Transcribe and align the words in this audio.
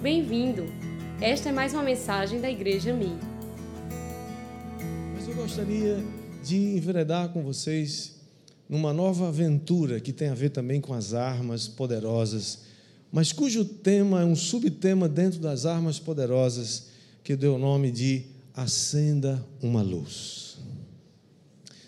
Bem-vindo! 0.00 0.64
Esta 1.20 1.48
é 1.48 1.52
mais 1.52 1.74
uma 1.74 1.82
mensagem 1.82 2.40
da 2.40 2.48
Igreja 2.48 2.94
Mi. 2.94 3.18
Mas 5.12 5.26
eu 5.26 5.34
gostaria 5.34 5.98
de 6.44 6.56
enveredar 6.76 7.30
com 7.30 7.42
vocês 7.42 8.14
numa 8.68 8.92
nova 8.92 9.26
aventura 9.26 9.98
que 9.98 10.12
tem 10.12 10.28
a 10.28 10.34
ver 10.34 10.50
também 10.50 10.80
com 10.80 10.94
as 10.94 11.14
armas 11.14 11.66
poderosas, 11.66 12.60
mas 13.10 13.32
cujo 13.32 13.64
tema 13.64 14.22
é 14.22 14.24
um 14.24 14.36
subtema 14.36 15.08
dentro 15.08 15.40
das 15.40 15.66
armas 15.66 15.98
poderosas 15.98 16.90
que 17.24 17.34
deu 17.34 17.56
o 17.56 17.58
nome 17.58 17.90
de 17.90 18.22
Acenda 18.54 19.44
uma 19.60 19.82
Luz. 19.82 20.58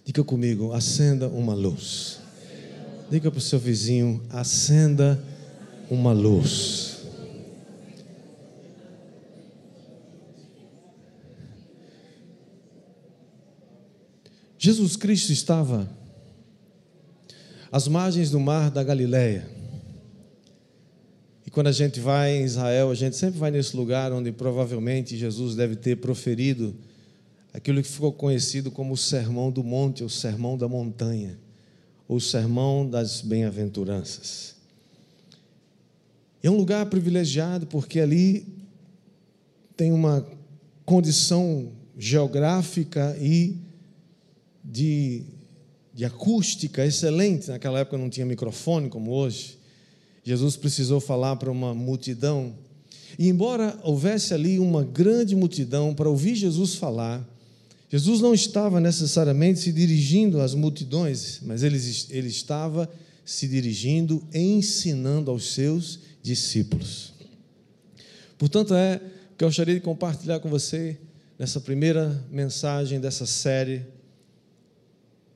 Diga 0.04 0.24
comigo, 0.24 0.72
acenda 0.72 1.28
uma 1.28 1.54
luz. 1.54 2.18
Diga 3.08 3.30
para 3.30 3.38
o 3.38 3.40
seu 3.40 3.60
vizinho, 3.60 4.20
acenda 4.30 5.22
uma 5.88 6.12
luz. 6.12 6.89
Jesus 14.62 14.94
Cristo 14.94 15.32
estava 15.32 15.90
às 17.72 17.88
margens 17.88 18.30
do 18.30 18.38
mar 18.38 18.70
da 18.70 18.84
Galileia. 18.84 19.48
E 21.46 21.50
quando 21.50 21.68
a 21.68 21.72
gente 21.72 21.98
vai 21.98 22.36
em 22.36 22.44
Israel, 22.44 22.90
a 22.90 22.94
gente 22.94 23.16
sempre 23.16 23.38
vai 23.38 23.50
nesse 23.50 23.74
lugar 23.74 24.12
onde 24.12 24.30
provavelmente 24.30 25.16
Jesus 25.16 25.54
deve 25.54 25.76
ter 25.76 25.96
proferido 25.96 26.76
aquilo 27.54 27.82
que 27.82 27.88
ficou 27.88 28.12
conhecido 28.12 28.70
como 28.70 28.92
o 28.92 28.98
Sermão 28.98 29.50
do 29.50 29.64
Monte, 29.64 30.02
ou 30.02 30.10
Sermão 30.10 30.58
da 30.58 30.68
Montanha, 30.68 31.38
ou 32.06 32.18
o 32.18 32.20
Sermão 32.20 32.86
das 32.86 33.22
Bem-aventuranças. 33.22 34.56
É 36.42 36.50
um 36.50 36.56
lugar 36.58 36.84
privilegiado 36.84 37.66
porque 37.66 37.98
ali 37.98 38.46
tem 39.74 39.90
uma 39.90 40.22
condição 40.84 41.72
geográfica 41.96 43.16
e 43.18 43.69
de, 44.70 45.22
de 45.94 46.04
acústica 46.04 46.84
excelente. 46.84 47.48
Naquela 47.48 47.80
época 47.80 47.98
não 47.98 48.10
tinha 48.10 48.26
microfone 48.26 48.88
como 48.88 49.12
hoje. 49.12 49.58
Jesus 50.24 50.56
precisou 50.56 51.00
falar 51.00 51.36
para 51.36 51.50
uma 51.50 51.74
multidão. 51.74 52.54
E 53.18 53.28
embora 53.28 53.78
houvesse 53.82 54.32
ali 54.32 54.58
uma 54.58 54.84
grande 54.84 55.34
multidão 55.34 55.94
para 55.94 56.08
ouvir 56.08 56.34
Jesus 56.34 56.74
falar, 56.74 57.26
Jesus 57.88 58.20
não 58.20 58.32
estava 58.32 58.80
necessariamente 58.80 59.58
se 59.58 59.72
dirigindo 59.72 60.40
às 60.40 60.54
multidões, 60.54 61.40
mas 61.42 61.64
ele, 61.64 61.78
ele 62.10 62.28
estava 62.28 62.88
se 63.24 63.48
dirigindo, 63.48 64.22
ensinando 64.32 65.30
aos 65.30 65.52
seus 65.52 65.98
discípulos. 66.22 67.12
Portanto, 68.38 68.74
é 68.74 69.00
que 69.36 69.44
eu 69.44 69.48
gostaria 69.48 69.74
de 69.74 69.80
compartilhar 69.80 70.38
com 70.40 70.48
você 70.48 70.98
nessa 71.38 71.60
primeira 71.60 72.22
mensagem 72.30 73.00
dessa 73.00 73.26
série, 73.26 73.84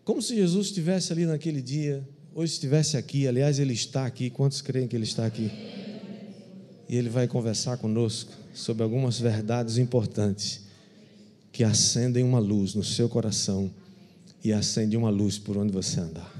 como 0.04 0.20
se 0.20 0.34
Jesus 0.36 0.66
estivesse 0.66 1.12
ali 1.12 1.24
naquele 1.24 1.62
dia, 1.62 2.06
hoje 2.34 2.52
estivesse 2.52 2.96
aqui, 2.96 3.26
aliás, 3.26 3.58
ele 3.58 3.72
está 3.72 4.04
aqui. 4.04 4.28
Quantos 4.28 4.60
creem 4.60 4.86
que 4.86 4.94
ele 4.94 5.04
está 5.04 5.24
aqui? 5.24 5.50
E 6.88 6.96
ele 6.96 7.08
vai 7.08 7.26
conversar 7.26 7.78
conosco 7.78 8.30
sobre 8.52 8.82
algumas 8.82 9.18
verdades 9.18 9.78
importantes 9.78 10.60
que 11.50 11.64
acendem 11.64 12.22
uma 12.22 12.38
luz 12.38 12.74
no 12.74 12.84
seu 12.84 13.08
coração 13.08 13.70
e 14.42 14.52
acendem 14.52 14.98
uma 14.98 15.08
luz 15.08 15.38
por 15.38 15.56
onde 15.56 15.72
você 15.72 16.00
andar. 16.00 16.32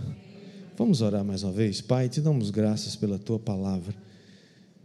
Vamos 0.76 1.00
orar 1.00 1.24
mais 1.24 1.42
uma 1.42 1.52
vez? 1.52 1.80
Pai, 1.80 2.08
te 2.08 2.20
damos 2.20 2.50
graças 2.50 2.96
pela 2.96 3.18
tua 3.18 3.38
palavra, 3.38 3.94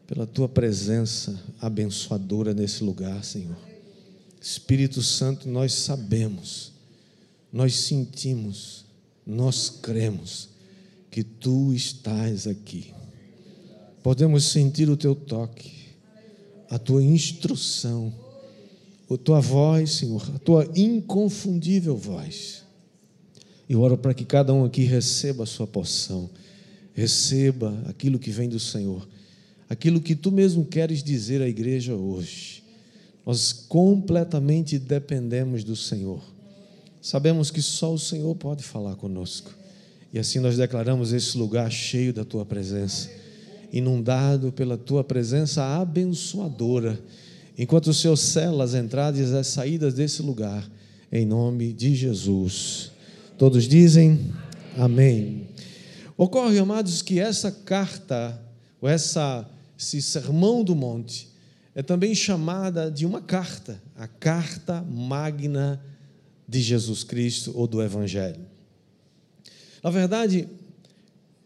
pela 0.07 0.25
tua 0.25 0.47
presença 0.47 1.37
abençoadora 1.59 2.53
nesse 2.53 2.83
lugar, 2.83 3.23
Senhor. 3.23 3.57
Espírito 4.39 5.01
Santo, 5.01 5.49
nós 5.49 5.73
sabemos, 5.73 6.71
nós 7.51 7.75
sentimos, 7.75 8.85
nós 9.25 9.69
cremos 9.69 10.49
que 11.09 11.23
tu 11.23 11.73
estás 11.73 12.47
aqui. 12.47 12.93
Podemos 14.03 14.45
sentir 14.45 14.89
o 14.89 14.97
teu 14.97 15.15
toque, 15.15 15.71
a 16.69 16.77
tua 16.77 17.03
instrução, 17.03 18.13
a 19.09 19.17
tua 19.17 19.39
voz, 19.39 19.91
Senhor, 19.91 20.23
a 20.35 20.39
tua 20.39 20.71
inconfundível 20.75 21.97
voz. 21.97 22.63
Eu 23.67 23.81
oro 23.81 23.97
para 23.97 24.13
que 24.13 24.23
cada 24.23 24.53
um 24.53 24.63
aqui 24.63 24.83
receba 24.83 25.43
a 25.43 25.47
sua 25.47 25.67
porção, 25.67 26.29
receba 26.93 27.83
aquilo 27.87 28.19
que 28.19 28.31
vem 28.31 28.47
do 28.47 28.59
Senhor, 28.59 29.07
aquilo 29.67 30.01
que 30.01 30.15
tu 30.15 30.31
mesmo 30.31 30.65
queres 30.65 31.03
dizer 31.03 31.41
à 31.41 31.47
igreja 31.47 31.95
hoje. 31.95 32.63
Nós 33.25 33.51
completamente 33.53 34.79
dependemos 34.79 35.63
do 35.63 35.75
Senhor. 35.75 36.21
Sabemos 37.01 37.49
que 37.49 37.61
só 37.61 37.93
o 37.93 37.99
Senhor 37.99 38.35
pode 38.35 38.63
falar 38.63 38.95
conosco. 38.95 39.51
E 40.11 40.19
assim 40.19 40.39
nós 40.39 40.57
declaramos 40.57 41.13
esse 41.13 41.37
lugar 41.37 41.71
cheio 41.71 42.11
da 42.11 42.25
tua 42.25 42.45
presença, 42.45 43.09
inundado 43.71 44.51
pela 44.51 44.77
tua 44.77 45.03
presença 45.03 45.63
abençoadora, 45.79 46.99
enquanto 47.57 47.87
o 47.87 47.93
Senhor 47.93 48.17
sela 48.17 48.63
as 48.63 48.73
entradas 48.73 49.29
e 49.29 49.35
as 49.35 49.47
saídas 49.47 49.93
desse 49.93 50.21
lugar, 50.21 50.69
em 51.11 51.25
nome 51.25 51.71
de 51.71 51.95
Jesus. 51.95 52.91
Todos 53.37 53.67
dizem 53.67 54.19
amém. 54.77 55.47
Ocorre, 56.17 56.59
amados, 56.59 57.01
que 57.01 57.19
essa 57.19 57.51
carta, 57.51 58.37
ou 58.81 58.89
essa, 58.89 59.49
esse 59.79 60.01
sermão 60.01 60.65
do 60.65 60.75
monte, 60.75 61.29
é 61.73 61.81
também 61.81 62.13
chamada 62.13 62.91
de 62.91 63.05
uma 63.05 63.21
carta, 63.21 63.81
a 63.95 64.05
carta 64.07 64.81
magna 64.81 65.81
de 66.49 66.61
Jesus 66.61 67.03
Cristo 67.03 67.51
ou 67.53 67.67
do 67.67 67.79
Evangelho. 67.81 68.41
Na 69.83 69.91
verdade, 69.91 70.47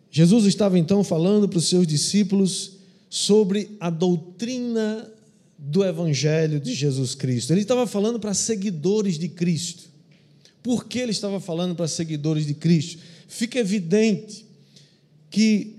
Jesus 0.10 0.46
estava 0.46 0.80
então 0.80 1.04
falando 1.04 1.50
para 1.50 1.60
os 1.60 1.68
seus 1.68 1.86
discípulos 1.86 2.78
sobre 3.10 3.76
a 3.82 3.90
doutrina 3.90 5.12
do 5.58 5.84
Evangelho 5.84 6.60
de 6.60 6.74
Jesus 6.74 7.16
Cristo. 7.16 7.52
Ele 7.52 7.62
estava 7.62 7.86
falando 7.86 8.18
para 8.18 8.34
seguidores 8.34 9.20
de 9.20 9.28
Cristo. 9.28 9.84
Por 10.62 10.86
que 10.86 11.00
ele 11.00 11.12
estava 11.12 11.40
falando 11.42 11.76
para 11.76 11.88
seguidores 11.88 12.46
de 12.46 12.54
Cristo? 12.54 13.02
Fica 13.28 13.60
evidente 13.60 14.46
que 15.30 15.76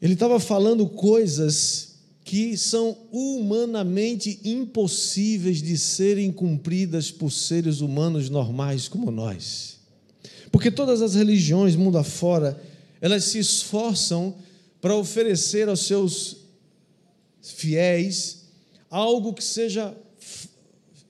ele 0.00 0.14
estava 0.14 0.40
falando 0.40 0.88
coisas 0.88 1.93
que 2.24 2.56
são 2.56 2.96
humanamente 3.12 4.40
impossíveis 4.42 5.60
de 5.60 5.76
serem 5.76 6.32
cumpridas 6.32 7.10
por 7.10 7.30
seres 7.30 7.82
humanos 7.82 8.30
normais 8.30 8.88
como 8.88 9.10
nós. 9.10 9.76
Porque 10.50 10.70
todas 10.70 11.02
as 11.02 11.14
religiões, 11.14 11.76
mundo 11.76 11.98
afora, 11.98 12.58
elas 12.98 13.24
se 13.24 13.38
esforçam 13.38 14.34
para 14.80 14.96
oferecer 14.96 15.68
aos 15.68 15.80
seus 15.80 16.38
fiéis 17.42 18.44
algo 18.90 19.34
que 19.34 19.44
seja 19.44 19.94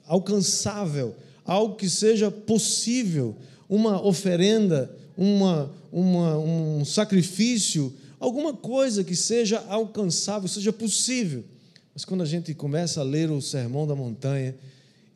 alcançável, 0.06 1.14
algo 1.44 1.76
que 1.76 1.88
seja 1.88 2.30
possível, 2.30 3.36
uma 3.68 4.04
oferenda, 4.04 4.90
uma, 5.16 5.70
uma, 5.92 6.38
um 6.38 6.84
sacrifício, 6.84 7.94
alguma 8.24 8.54
coisa 8.54 9.04
que 9.04 9.14
seja 9.14 9.62
alcançável, 9.68 10.48
seja 10.48 10.72
possível. 10.72 11.44
Mas 11.92 12.04
quando 12.04 12.22
a 12.22 12.26
gente 12.26 12.54
começa 12.54 13.00
a 13.00 13.04
ler 13.04 13.30
o 13.30 13.40
Sermão 13.40 13.86
da 13.86 13.94
Montanha, 13.94 14.54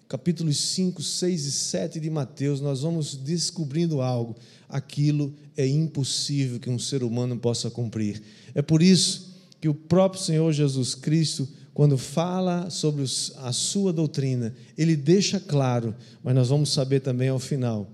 capítulos 0.06 0.58
5, 0.58 1.02
6 1.02 1.44
e 1.46 1.52
7 1.52 2.00
de 2.00 2.10
Mateus, 2.10 2.60
nós 2.60 2.82
vamos 2.82 3.16
descobrindo 3.16 4.02
algo. 4.02 4.36
Aquilo 4.68 5.34
é 5.56 5.66
impossível 5.66 6.60
que 6.60 6.68
um 6.68 6.78
ser 6.78 7.02
humano 7.02 7.36
possa 7.38 7.70
cumprir. 7.70 8.22
É 8.54 8.60
por 8.60 8.82
isso 8.82 9.34
que 9.60 9.68
o 9.68 9.74
próprio 9.74 10.22
Senhor 10.22 10.52
Jesus 10.52 10.94
Cristo, 10.94 11.48
quando 11.72 11.96
fala 11.96 12.68
sobre 12.68 13.04
a 13.38 13.52
sua 13.52 13.92
doutrina, 13.92 14.54
ele 14.76 14.94
deixa 14.94 15.40
claro, 15.40 15.94
mas 16.22 16.34
nós 16.34 16.50
vamos 16.50 16.72
saber 16.72 17.00
também 17.00 17.30
ao 17.30 17.38
final, 17.38 17.90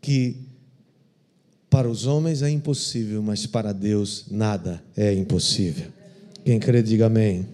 que 0.00 0.51
para 1.72 1.88
os 1.88 2.04
homens 2.04 2.42
é 2.42 2.50
impossível, 2.50 3.22
mas 3.22 3.46
para 3.46 3.72
Deus 3.72 4.26
nada 4.30 4.84
é 4.94 5.10
impossível. 5.14 5.86
Quem 6.44 6.60
crê, 6.60 6.82
diga 6.82 7.06
amém. 7.06 7.48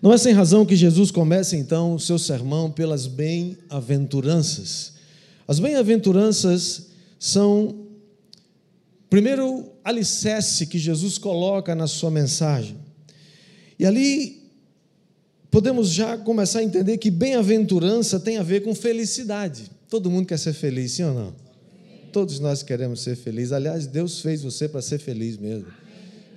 Não 0.00 0.12
é 0.12 0.16
sem 0.16 0.32
razão 0.32 0.64
que 0.64 0.76
Jesus 0.76 1.10
começa 1.10 1.56
então 1.56 1.96
o 1.96 1.98
seu 1.98 2.16
sermão 2.16 2.70
pelas 2.70 3.08
bem-aventuranças. 3.08 4.92
As 5.48 5.58
bem-aventuranças 5.58 6.90
são, 7.18 7.88
primeiro, 9.10 9.72
alicerce 9.82 10.68
que 10.68 10.78
Jesus 10.78 11.18
coloca 11.18 11.74
na 11.74 11.88
sua 11.88 12.10
mensagem. 12.10 12.76
E 13.80 13.84
ali 13.84 14.48
podemos 15.50 15.90
já 15.90 16.16
começar 16.16 16.60
a 16.60 16.62
entender 16.64 16.98
que 16.98 17.10
bem-aventurança 17.10 18.20
tem 18.20 18.38
a 18.38 18.44
ver 18.44 18.62
com 18.62 18.72
felicidade. 18.76 19.72
Todo 19.90 20.08
mundo 20.08 20.28
quer 20.28 20.38
ser 20.38 20.52
feliz, 20.52 20.92
sim 20.92 21.02
ou 21.02 21.12
não? 21.14 21.41
Todos 22.12 22.38
nós 22.38 22.62
queremos 22.62 23.00
ser 23.00 23.16
felizes. 23.16 23.52
Aliás, 23.52 23.86
Deus 23.86 24.20
fez 24.20 24.42
você 24.42 24.68
para 24.68 24.82
ser 24.82 24.98
feliz 24.98 25.38
mesmo. 25.38 25.66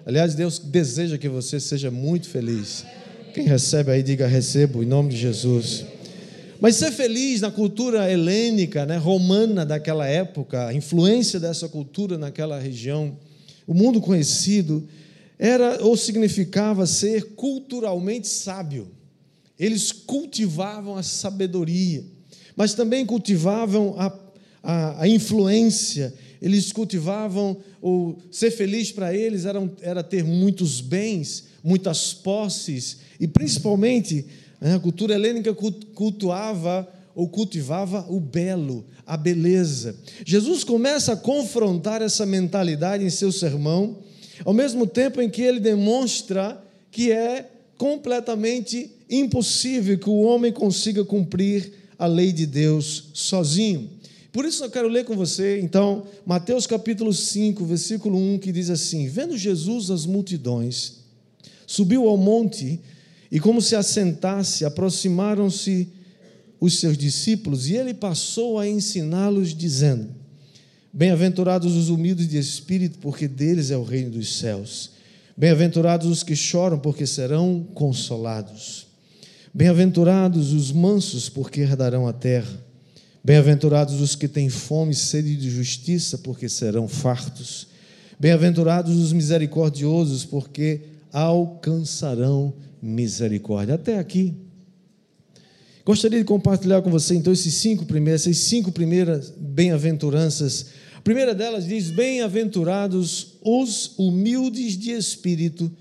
Aliás, 0.06 0.34
Deus 0.34 0.58
deseja 0.58 1.18
que 1.18 1.28
você 1.28 1.60
seja 1.60 1.92
muito 1.92 2.30
feliz. 2.30 2.86
Quem 3.34 3.46
recebe 3.46 3.92
aí, 3.92 4.02
diga 4.02 4.26
recebo, 4.26 4.82
em 4.82 4.86
nome 4.86 5.10
de 5.10 5.18
Jesus. 5.18 5.84
Mas 6.62 6.78
ser 6.78 6.92
feliz 6.92 7.42
na 7.42 7.52
cultura 7.52 8.10
helênica, 8.10 8.86
né, 8.86 8.96
romana 8.96 9.66
daquela 9.66 10.08
época, 10.08 10.68
a 10.68 10.74
influência 10.74 11.42
dessa 11.42 11.68
cultura 11.68 12.18
naquela 12.18 12.58
região, 12.58 13.18
o 13.68 13.74
mundo 13.74 14.00
conhecido, 14.00 14.88
era 15.38 15.84
ou 15.84 15.98
significava 15.98 16.86
ser 16.86 17.34
culturalmente 17.36 18.30
sábio. 18.30 18.88
Eles 19.60 19.92
cultivavam 19.92 20.96
a 20.96 21.04
sabedoria, 21.04 22.06
mas 22.56 22.74
também 22.74 23.06
cultivavam 23.06 23.96
a, 23.98 24.10
a, 24.66 25.04
a 25.04 25.08
influência, 25.08 26.12
eles 26.42 26.72
cultivavam 26.72 27.56
o 27.82 28.16
ser 28.32 28.50
feliz 28.50 28.92
para 28.92 29.14
eles 29.14 29.46
era, 29.46 29.72
era 29.82 30.04
ter 30.04 30.24
muitos 30.24 30.82
bens, 30.82 31.46
muitas 31.64 32.14
posses, 32.14 32.98
e 33.20 33.28
principalmente 33.28 34.26
né, 34.60 34.74
a 34.74 34.80
cultura 34.80 35.14
helênica 35.14 35.54
cultuava 35.54 36.88
ou 37.14 37.30
cultivava 37.30 38.06
o 38.10 38.20
belo, 38.20 38.84
a 39.06 39.16
beleza. 39.16 39.96
Jesus 40.26 40.64
começa 40.64 41.14
a 41.14 41.18
confrontar 41.18 42.02
essa 42.02 42.26
mentalidade 42.26 43.04
em 43.04 43.10
seu 43.10 43.32
sermão, 43.32 44.00
ao 44.44 44.54
mesmo 44.54 44.88
tempo 44.88 45.22
em 45.22 45.30
que 45.30 45.44
ele 45.44 45.60
demonstra 45.60 46.62
que 46.92 47.12
é 47.12 47.50
completamente 47.78 48.92
impossível 49.10 49.98
que 49.98 50.10
o 50.10 50.22
homem 50.22 50.52
consiga 50.52 51.06
cumprir 51.06 51.72
a 51.98 52.06
lei 52.06 52.32
de 52.32 52.46
Deus 52.46 53.10
sozinho. 53.14 53.90
Por 54.36 54.44
isso 54.44 54.66
eu 54.66 54.70
quero 54.70 54.90
ler 54.90 55.06
com 55.06 55.16
você, 55.16 55.62
então, 55.62 56.04
Mateus 56.26 56.68
capítulo 56.68 57.14
5, 57.14 57.64
versículo 57.64 58.18
1, 58.18 58.40
que 58.40 58.52
diz 58.52 58.70
assim: 58.70 59.08
Vendo 59.08 59.38
Jesus 59.38 59.90
as 59.90 60.06
multidões, 60.06 60.96
subiu 61.66 62.06
ao 62.10 62.18
monte 62.18 62.82
e, 63.32 63.40
como 63.40 63.62
se 63.62 63.78
assentasse, 63.78 64.66
aproximaram-se 64.66 65.88
os 66.60 66.80
seus 66.80 66.98
discípulos 66.98 67.70
e 67.70 67.78
ele 67.78 67.94
passou 67.94 68.60
a 68.60 68.68
ensiná-los, 68.68 69.56
dizendo: 69.56 70.10
Bem-aventurados 70.92 71.74
os 71.74 71.88
humildes 71.88 72.28
de 72.28 72.38
espírito, 72.38 73.00
porque 73.00 73.30
deles 73.30 73.72
é 73.72 73.78
o 73.78 73.84
reino 73.84 74.12
dos 74.12 74.38
céus. 74.38 74.92
Bem-aventurados 75.38 76.08
os 76.08 76.24
que 76.24 76.36
choram, 76.36 76.78
porque 76.78 77.08
serão 77.08 77.66
consolados. 77.74 78.86
Bem-aventurados 79.54 80.52
os 80.52 80.74
mansos, 80.74 81.30
porque 81.30 81.62
herdarão 81.62 82.06
a 82.06 82.12
terra. 82.12 82.66
Bem-aventurados 83.26 84.00
os 84.02 84.16
que 84.16 84.28
têm 84.28 84.50
fome 84.50 84.92
e 84.92 84.96
sede 84.96 85.36
de 85.36 85.50
justiça, 85.50 86.16
porque 86.20 86.48
serão 86.48 86.88
fartos. 86.88 87.68
Bem-aventurados 88.20 88.96
os 88.96 89.12
misericordiosos, 89.12 90.24
porque 90.24 90.82
alcançarão 91.12 92.54
misericórdia. 92.80 93.74
Até 93.74 93.98
aqui. 93.98 94.36
Gostaria 95.84 96.20
de 96.20 96.24
compartilhar 96.24 96.84
com 96.84 96.92
você 96.92 97.16
então 97.16 97.34
esses 97.34 97.56
cinco 97.56 97.84
primeiros, 97.88 98.22
essas 98.28 98.38
cinco 98.44 98.72
primeiras 98.72 99.34
bem-aventuranças. 99.36 100.68
A 100.96 101.02
primeira 101.02 101.34
delas 101.34 101.66
diz: 101.66 101.90
Bem-aventurados 101.90 103.40
os 103.42 103.98
humildes 103.98 104.78
de 104.78 104.92
espírito, 104.92 105.72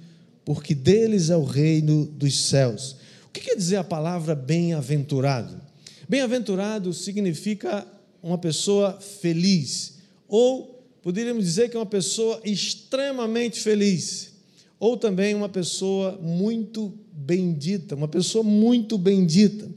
porque 0.47 0.75
deles 0.75 1.29
é 1.29 1.37
o 1.37 1.45
reino 1.45 2.07
dos 2.07 2.41
céus. 2.47 2.97
O 3.27 3.31
que 3.31 3.43
quer 3.43 3.55
dizer 3.55 3.77
a 3.77 3.85
palavra 3.85 4.35
bem-aventurado? 4.35 5.64
Bem-aventurado 6.09 6.93
significa 6.93 7.87
uma 8.23 8.39
pessoa 8.39 8.99
feliz, 9.01 9.95
ou 10.29 10.83
poderíamos 11.03 11.45
dizer 11.45 11.69
que 11.71 11.77
é 11.77 11.81
uma 11.81 11.87
pessoa 11.87 12.41
extremamente 12.45 13.61
feliz, 13.61 14.33
ou 14.79 14.97
também 14.97 15.35
uma 15.35 15.49
pessoa 15.49 16.19
muito 16.23 16.93
bendita, 17.13 17.95
uma 17.95 18.09
pessoa 18.09 18.43
muito 18.45 18.99
bendita. 18.99 19.69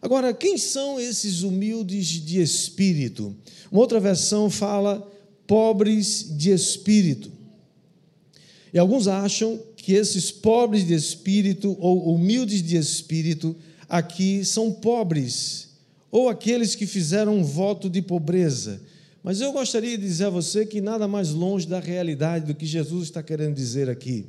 Agora, 0.00 0.34
quem 0.34 0.58
são 0.58 0.98
esses 0.98 1.42
humildes 1.42 2.06
de 2.06 2.40
espírito? 2.40 3.36
Uma 3.70 3.80
outra 3.80 4.00
versão 4.00 4.50
fala 4.50 5.08
pobres 5.46 6.26
de 6.36 6.50
espírito. 6.50 7.30
E 8.74 8.78
alguns 8.78 9.06
acham 9.06 9.60
que 9.76 9.92
esses 9.92 10.30
pobres 10.30 10.86
de 10.86 10.94
espírito 10.94 11.76
ou 11.78 12.14
humildes 12.14 12.62
de 12.62 12.76
espírito 12.76 13.54
aqui 13.92 14.42
são 14.42 14.72
pobres, 14.72 15.68
ou 16.10 16.30
aqueles 16.30 16.74
que 16.74 16.86
fizeram 16.86 17.36
um 17.36 17.44
voto 17.44 17.90
de 17.90 18.00
pobreza. 18.00 18.80
Mas 19.22 19.42
eu 19.42 19.52
gostaria 19.52 19.98
de 19.98 20.02
dizer 20.02 20.24
a 20.24 20.30
você 20.30 20.64
que 20.64 20.80
nada 20.80 21.06
mais 21.06 21.28
longe 21.28 21.66
da 21.66 21.78
realidade 21.78 22.46
do 22.46 22.54
que 22.54 22.64
Jesus 22.64 23.04
está 23.04 23.22
querendo 23.22 23.54
dizer 23.54 23.90
aqui. 23.90 24.24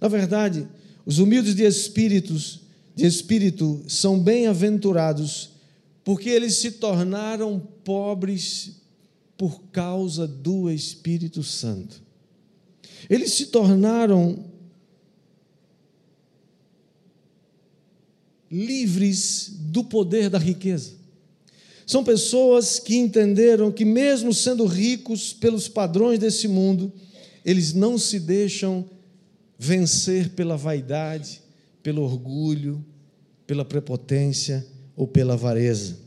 Na 0.00 0.06
verdade, 0.06 0.64
os 1.04 1.18
humildes 1.18 1.56
de 1.56 1.64
espíritos, 1.64 2.60
de 2.94 3.04
espírito 3.04 3.82
são 3.88 4.16
bem-aventurados, 4.16 5.50
porque 6.04 6.28
eles 6.28 6.58
se 6.58 6.70
tornaram 6.70 7.58
pobres 7.82 8.76
por 9.36 9.60
causa 9.72 10.24
do 10.24 10.70
Espírito 10.70 11.42
Santo. 11.42 12.00
Eles 13.08 13.34
se 13.34 13.46
tornaram 13.46 14.44
livres 18.50 19.52
do 19.58 19.84
poder 19.84 20.28
da 20.28 20.38
riqueza. 20.38 20.92
São 21.86 22.04
pessoas 22.04 22.78
que 22.78 22.96
entenderam 22.96 23.70
que, 23.70 23.84
mesmo 23.84 24.32
sendo 24.32 24.64
ricos 24.64 25.32
pelos 25.32 25.68
padrões 25.68 26.18
desse 26.18 26.46
mundo, 26.46 26.92
eles 27.44 27.72
não 27.72 27.98
se 27.98 28.20
deixam 28.20 28.88
vencer 29.58 30.30
pela 30.30 30.56
vaidade, 30.56 31.42
pelo 31.82 32.02
orgulho, 32.02 32.84
pela 33.46 33.64
prepotência 33.64 34.66
ou 34.96 35.06
pela 35.06 35.34
avareza. 35.34 35.98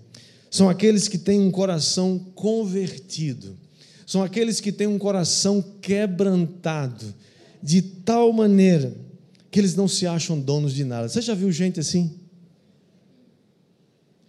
São 0.49 0.69
aqueles 0.69 1.07
que 1.07 1.17
têm 1.17 1.41
um 1.41 1.51
coração 1.51 2.19
convertido, 2.33 3.57
são 4.05 4.23
aqueles 4.23 4.59
que 4.59 4.71
têm 4.71 4.87
um 4.87 4.99
coração 4.99 5.61
quebrantado, 5.81 7.13
de 7.61 7.81
tal 7.81 8.31
maneira 8.31 8.93
que 9.49 9.59
eles 9.59 9.75
não 9.75 9.87
se 9.87 10.05
acham 10.07 10.39
donos 10.39 10.73
de 10.73 10.83
nada. 10.83 11.09
Você 11.09 11.21
já 11.21 11.33
viu 11.33 11.51
gente 11.51 11.79
assim? 11.79 12.22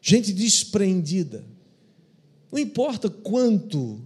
Gente 0.06 0.34
desprendida. 0.34 1.42
Não 2.52 2.58
importa 2.58 3.08
quanto 3.08 4.02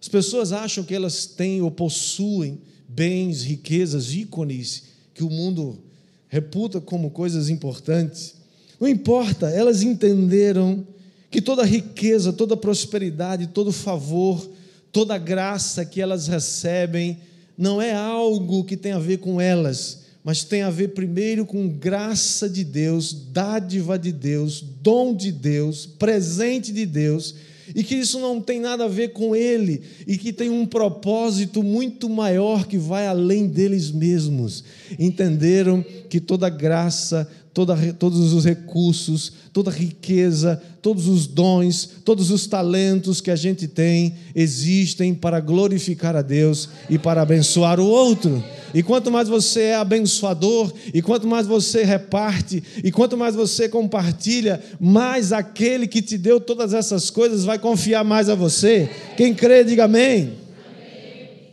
as 0.00 0.08
pessoas 0.08 0.50
acham 0.50 0.82
que 0.82 0.94
elas 0.94 1.26
têm 1.26 1.60
ou 1.60 1.70
possuem 1.70 2.58
bens, 2.88 3.42
riquezas, 3.42 4.14
ícones 4.14 4.84
que 5.12 5.22
o 5.22 5.28
mundo 5.28 5.78
reputa 6.26 6.80
como 6.80 7.10
coisas 7.10 7.50
importantes. 7.50 8.34
Não 8.80 8.88
importa, 8.88 9.50
elas 9.50 9.82
entenderam 9.82 10.86
que 11.30 11.42
toda 11.42 11.64
riqueza, 11.64 12.32
toda 12.32 12.56
prosperidade, 12.56 13.48
todo 13.48 13.70
favor, 13.70 14.50
toda 14.90 15.18
graça 15.18 15.84
que 15.84 16.00
elas 16.00 16.28
recebem 16.28 17.18
não 17.58 17.80
é 17.80 17.92
algo 17.94 18.64
que 18.64 18.76
tem 18.76 18.92
a 18.92 18.98
ver 18.98 19.18
com 19.18 19.38
elas, 19.38 20.01
mas 20.24 20.44
tem 20.44 20.62
a 20.62 20.70
ver 20.70 20.88
primeiro 20.88 21.44
com 21.44 21.68
graça 21.68 22.48
de 22.48 22.62
Deus, 22.62 23.12
dádiva 23.32 23.98
de 23.98 24.12
Deus, 24.12 24.62
dom 24.82 25.14
de 25.14 25.32
Deus, 25.32 25.84
presente 25.84 26.72
de 26.72 26.86
Deus, 26.86 27.34
e 27.74 27.82
que 27.82 27.94
isso 27.94 28.20
não 28.20 28.40
tem 28.40 28.60
nada 28.60 28.84
a 28.84 28.88
ver 28.88 29.08
com 29.08 29.34
ele, 29.34 29.82
e 30.06 30.16
que 30.16 30.32
tem 30.32 30.50
um 30.50 30.66
propósito 30.66 31.62
muito 31.62 32.08
maior 32.08 32.66
que 32.66 32.78
vai 32.78 33.06
além 33.06 33.48
deles 33.48 33.90
mesmos. 33.90 34.62
Entenderam 34.98 35.84
que 36.08 36.20
toda 36.20 36.48
graça, 36.48 37.28
toda, 37.52 37.76
todos 37.94 38.32
os 38.32 38.44
recursos, 38.44 39.32
toda 39.52 39.70
riqueza, 39.70 40.60
todos 40.80 41.08
os 41.08 41.26
dons, 41.26 41.88
todos 42.04 42.30
os 42.30 42.46
talentos 42.46 43.20
que 43.20 43.30
a 43.30 43.36
gente 43.36 43.66
tem 43.66 44.14
existem 44.34 45.14
para 45.14 45.40
glorificar 45.40 46.16
a 46.16 46.22
Deus 46.22 46.68
e 46.88 46.98
para 46.98 47.22
abençoar 47.22 47.80
o 47.80 47.86
outro. 47.86 48.42
E 48.74 48.82
quanto 48.82 49.10
mais 49.10 49.28
você 49.28 49.60
é 49.62 49.74
abençoador, 49.74 50.72
e 50.94 51.02
quanto 51.02 51.26
mais 51.26 51.46
você 51.46 51.84
reparte, 51.84 52.62
e 52.82 52.90
quanto 52.90 53.16
mais 53.16 53.34
você 53.34 53.68
compartilha, 53.68 54.62
mais 54.80 55.32
aquele 55.32 55.86
que 55.86 56.00
te 56.00 56.16
deu 56.16 56.40
todas 56.40 56.72
essas 56.72 57.10
coisas 57.10 57.44
vai 57.44 57.58
confiar 57.58 58.04
mais 58.04 58.28
a 58.28 58.34
você. 58.34 58.88
Quem 59.16 59.34
crê, 59.34 59.62
diga 59.64 59.84
amém. 59.84 60.34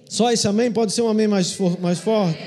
Só 0.08 0.32
esse 0.32 0.48
amém 0.48 0.72
pode 0.72 0.92
ser 0.92 1.02
um 1.02 1.08
amém 1.08 1.28
mais, 1.28 1.52
for, 1.52 1.80
mais 1.80 2.00
forte. 2.00 2.40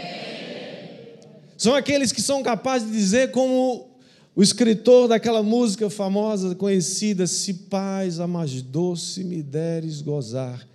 São 1.57 1.75
aqueles 1.75 2.11
que 2.11 2.21
são 2.21 2.43
capazes 2.43 2.91
de 2.91 2.97
dizer, 2.97 3.31
como 3.31 3.89
o 4.35 4.43
escritor 4.43 5.07
daquela 5.07 5.43
música 5.43 5.89
famosa, 5.91 6.55
conhecida, 6.55 7.27
se 7.27 7.55
paz 7.55 8.19
a 8.19 8.27
mais 8.27 8.63
doce 8.63 9.23
me 9.23 9.43
deres 9.43 10.01
gozar, 10.01 10.67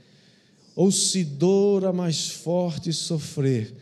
ou 0.77 0.91
se 0.91 1.23
dor 1.23 1.85
a 1.85 1.91
mais 1.91 2.29
forte 2.29 2.93
sofrer, 2.93 3.73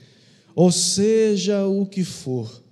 ou 0.55 0.71
seja 0.71 1.67
o 1.67 1.85
que 1.85 2.05
for, 2.05 2.63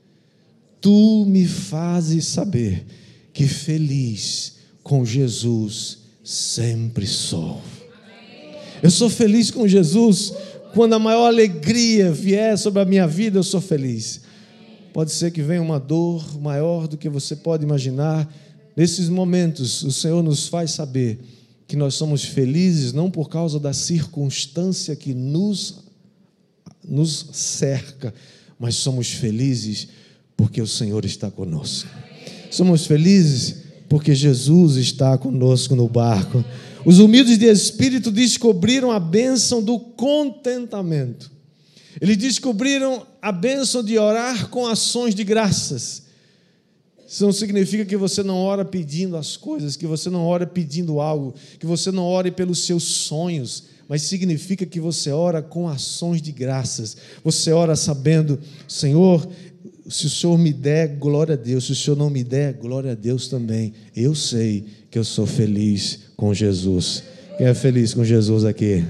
tu 0.80 1.26
me 1.28 1.46
fazes 1.46 2.24
saber 2.28 2.86
que 3.34 3.46
feliz 3.46 4.60
com 4.82 5.06
Jesus 5.06 5.98
sempre 6.24 7.06
sou. 7.06 7.62
Eu 8.82 8.90
sou 8.90 9.10
feliz 9.10 9.52
com 9.52 9.68
Jesus 9.68 10.34
Quando 10.74 10.94
a 10.94 11.00
maior 11.00 11.28
alegria 11.28 12.12
vier 12.12 12.58
sobre 12.58 12.82
a 12.82 12.86
minha 12.86 13.06
vida, 13.06 13.38
eu 13.38 13.44
sou 13.44 13.62
feliz. 13.62 14.22
Pode 14.92 15.12
ser 15.12 15.30
que 15.30 15.42
venha 15.42 15.62
uma 15.62 15.80
dor 15.80 16.42
maior 16.42 16.88
do 16.88 16.98
que 16.98 17.08
você 17.08 17.36
pode 17.36 17.64
imaginar. 17.64 18.28
Nesses 18.76 19.08
momentos, 19.08 19.84
o 19.84 19.92
Senhor 19.92 20.24
nos 20.24 20.48
faz 20.48 20.72
saber 20.72 21.20
que 21.74 21.78
nós 21.78 21.96
somos 21.96 22.24
felizes 22.24 22.94
não 22.94 23.10
por 23.10 23.28
causa 23.28 23.60
da 23.60 23.74
circunstância 23.74 24.96
que 24.96 25.12
nos, 25.12 25.80
nos 26.88 27.30
cerca, 27.34 28.14
mas 28.60 28.76
somos 28.76 29.10
felizes 29.10 29.88
porque 30.38 30.62
o 30.62 30.68
Senhor 30.68 31.04
está 31.04 31.32
conosco. 31.32 31.90
Somos 32.52 32.86
felizes 32.86 33.56
porque 33.90 34.14
Jesus 34.14 34.76
está 34.76 35.18
conosco 35.18 35.76
no 35.76 35.90
barco. 35.90 36.46
Os 36.86 37.00
humildes 37.00 37.40
de 37.40 37.48
espírito 37.48 38.12
descobriram 38.12 38.92
a 38.92 39.00
bênção 39.00 39.60
do 39.60 39.80
contentamento. 39.80 41.32
Eles 42.00 42.18
descobriram 42.18 43.04
a 43.20 43.32
bênção 43.32 43.84
de 43.84 43.98
orar 43.98 44.48
com 44.50 44.68
ações 44.68 45.16
de 45.16 45.24
graças. 45.24 46.03
Isso 47.14 47.24
não 47.24 47.32
significa 47.32 47.86
que 47.86 47.96
você 47.96 48.24
não 48.24 48.38
ora 48.38 48.66
pedindo 48.66 49.16
as 49.16 49.38
coisas, 49.38 49.76
que 49.76 49.86
você 49.86 50.10
não 50.10 50.26
ora 50.26 50.48
pedindo 50.48 51.00
algo, 51.00 51.36
que 51.60 51.66
você 51.68 51.92
não 51.92 52.06
ore 52.06 52.32
pelos 52.32 52.66
seus 52.66 52.82
sonhos, 52.84 53.66
mas 53.88 54.02
significa 54.02 54.66
que 54.66 54.80
você 54.80 55.12
ora 55.12 55.40
com 55.40 55.70
ações 55.70 56.24
de 56.24 56.32
graças. 56.32 56.98
Você 57.24 57.52
ora 57.52 57.76
sabendo, 57.76 58.40
Senhor, 58.68 59.30
se 59.88 60.08
o 60.08 60.10
Senhor 60.10 60.36
me 60.40 60.52
der, 60.52 60.88
glória 60.98 61.34
a 61.34 61.38
Deus. 61.38 61.66
Se 61.66 61.74
o 61.74 61.76
Senhor 61.76 61.96
não 61.96 62.10
me 62.10 62.24
der, 62.24 62.54
glória 62.54 62.94
a 62.94 62.96
Deus 62.96 63.28
também. 63.28 63.74
Eu 63.96 64.16
sei 64.16 64.66
que 64.90 64.98
eu 64.98 65.04
sou 65.04 65.28
feliz 65.28 66.00
com 66.18 66.34
Jesus. 66.34 67.04
Quem 67.38 67.46
é 67.46 67.54
feliz 67.54 67.94
com 67.94 68.04
Jesus 68.04 68.44
aqui? 68.44 68.84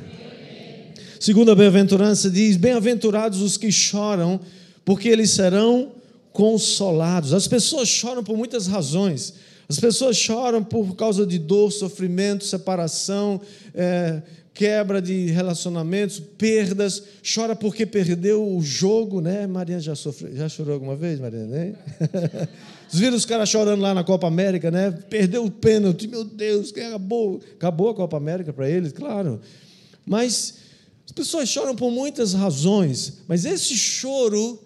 Segunda 1.20 1.54
bem-aventurança 1.54 2.30
diz: 2.30 2.56
Bem-aventurados 2.56 3.42
os 3.42 3.58
que 3.58 3.70
choram, 3.70 4.40
porque 4.86 5.10
eles 5.10 5.32
serão 5.32 5.92
consolados. 6.34 7.32
As 7.34 7.48
pessoas 7.48 7.88
choram 7.88 8.24
por 8.24 8.36
muitas 8.36 8.68
razões. 8.68 9.36
As 9.70 9.80
pessoas 9.80 10.18
choram 10.18 10.64
por 10.64 10.96
causa 10.96 11.26
de 11.26 11.40
dor, 11.40 11.72
sofrimento, 11.72 12.44
separação, 12.44 13.40
é, 13.74 14.22
quebra 14.54 15.02
de 15.02 15.28
relacionamentos, 15.28 16.20
perdas, 16.20 17.04
chora 17.24 17.56
porque 17.56 17.86
perdeu 17.86 18.46
o 18.46 18.62
jogo, 18.62 19.22
né? 19.22 19.48
Maria 19.48 19.80
já 19.80 19.96
sofreu, 19.96 20.36
já 20.36 20.50
chorou 20.50 20.74
alguma 20.74 20.96
vez, 20.96 21.20
Maria, 21.20 21.46
né? 21.46 21.76
Vocês 22.88 23.00
viram 23.02 23.16
os 23.16 23.26
caras 23.26 23.50
chorando 23.50 23.82
lá 23.82 23.94
na 23.94 24.04
Copa 24.04 24.28
América, 24.28 24.70
né? 24.70 24.92
Perdeu 25.10 25.46
o 25.46 25.50
pênalti, 25.50 26.08
meu 26.08 26.24
Deus, 26.24 26.72
acabou? 26.72 27.42
Acabou 27.56 27.90
a 27.90 27.96
Copa 27.96 28.18
América 28.18 28.54
para 28.54 28.70
eles, 28.70 28.92
claro. 28.92 29.40
Mas 30.06 30.56
as 31.06 31.12
pessoas 31.12 31.50
choram 31.50 31.76
por 31.76 31.90
muitas 31.90 32.34
razões, 32.34 33.22
mas 33.28 33.46
esse 33.46 33.76
choro 33.76 34.63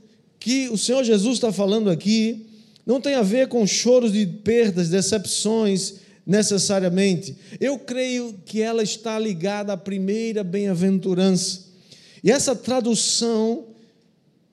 que 0.47 0.69
o 0.69 0.77
Senhor 0.77 1.03
Jesus 1.03 1.33
está 1.33 1.51
falando 1.51 1.89
aqui 1.89 2.45
não 2.85 3.01
tem 3.01 3.15
a 3.15 3.21
ver 3.21 3.49
com 3.49 3.67
choros 3.67 4.13
de 4.13 4.25
perdas, 4.25 4.87
decepções, 4.87 5.95
necessariamente. 6.25 7.35
Eu 7.59 7.77
creio 7.77 8.33
que 8.45 8.61
ela 8.61 8.81
está 8.81 9.19
ligada 9.19 9.73
à 9.73 9.77
primeira 9.77 10.45
bem-aventurança. 10.45 11.65
E 12.23 12.31
essa 12.31 12.55
tradução, 12.55 13.65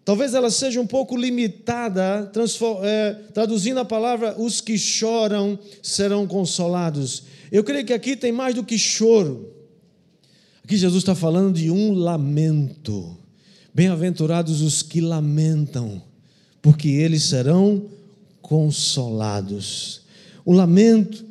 talvez 0.05 0.35
ela 0.35 0.51
seja 0.51 0.81
um 0.81 0.87
pouco 0.87 1.17
limitada, 1.17 2.29
é, 2.83 3.13
traduzindo 3.33 3.79
a 3.79 3.85
palavra: 3.85 4.35
os 4.37 4.61
que 4.61 4.77
choram 4.77 5.57
serão 5.81 6.27
consolados. 6.27 7.23
Eu 7.53 7.63
creio 7.63 7.87
que 7.87 7.93
aqui 7.93 8.17
tem 8.17 8.33
mais 8.33 8.57
do 8.57 8.65
que 8.65 8.77
choro. 8.77 9.49
Aqui 10.65 10.77
Jesus 10.77 11.05
está 11.05 11.15
falando 11.15 11.55
de 11.55 11.71
um 11.71 11.93
lamento. 11.95 13.17
Bem-aventurados 13.75 14.61
os 14.61 14.83
que 14.83 15.01
lamentam, 15.01 16.01
porque 16.63 16.89
eles 16.89 17.25
serão 17.25 17.87
consolados. 18.41 20.03
O 20.45 20.53
lamento 20.53 21.25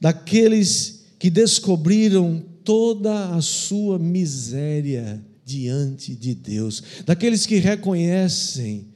daqueles 0.00 1.04
que 1.18 1.28
descobriram 1.28 2.42
toda 2.64 3.34
a 3.34 3.42
sua 3.42 3.98
miséria 3.98 5.22
diante 5.44 6.14
de 6.14 6.34
Deus, 6.34 6.82
daqueles 7.04 7.44
que 7.44 7.56
reconhecem 7.56 8.86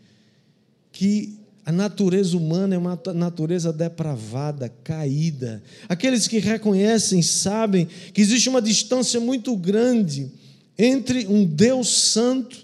que 0.90 1.38
a 1.66 1.72
natureza 1.72 2.36
humana 2.36 2.74
é 2.74 2.78
uma 2.78 2.98
natureza 3.14 3.70
depravada, 3.70 4.70
caída. 4.82 5.62
Aqueles 5.88 6.26
que 6.26 6.38
reconhecem, 6.38 7.20
sabem 7.20 7.86
que 8.14 8.20
existe 8.22 8.48
uma 8.48 8.62
distância 8.62 9.20
muito 9.20 9.54
grande 9.56 10.30
entre 10.78 11.26
um 11.26 11.44
Deus 11.44 11.88
santo 11.88 12.63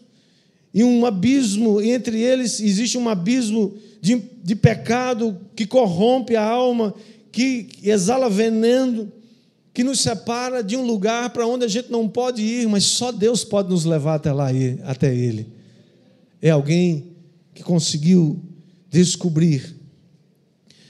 e 0.73 0.85
um 0.85 1.05
abismo, 1.05 1.81
entre 1.81 2.21
eles 2.21 2.61
existe 2.61 2.97
um 2.97 3.09
abismo 3.09 3.75
de, 4.01 4.23
de 4.43 4.55
pecado 4.55 5.39
que 5.57 5.67
corrompe 5.67 6.37
a 6.37 6.45
alma 6.45 6.95
que 7.33 7.69
exala 7.83 8.29
veneno, 8.29 9.11
que 9.73 9.85
nos 9.85 10.01
separa 10.01 10.63
de 10.63 10.77
um 10.77 10.85
lugar 10.85 11.31
para 11.31 11.47
onde 11.47 11.65
a 11.65 11.69
gente 11.69 11.91
não 11.91 12.09
pode 12.09 12.43
ir, 12.43 12.69
mas 12.69 12.85
só 12.85 13.13
Deus 13.13 13.45
pode 13.45 13.71
nos 13.71 13.85
levar 13.85 14.17
até 14.17 14.33
lá, 14.33 14.49
até 14.85 15.15
Ele. 15.15 15.47
É 16.43 16.51
alguém 16.51 17.13
que 17.55 17.63
conseguiu 17.63 18.41
descobrir 18.89 19.77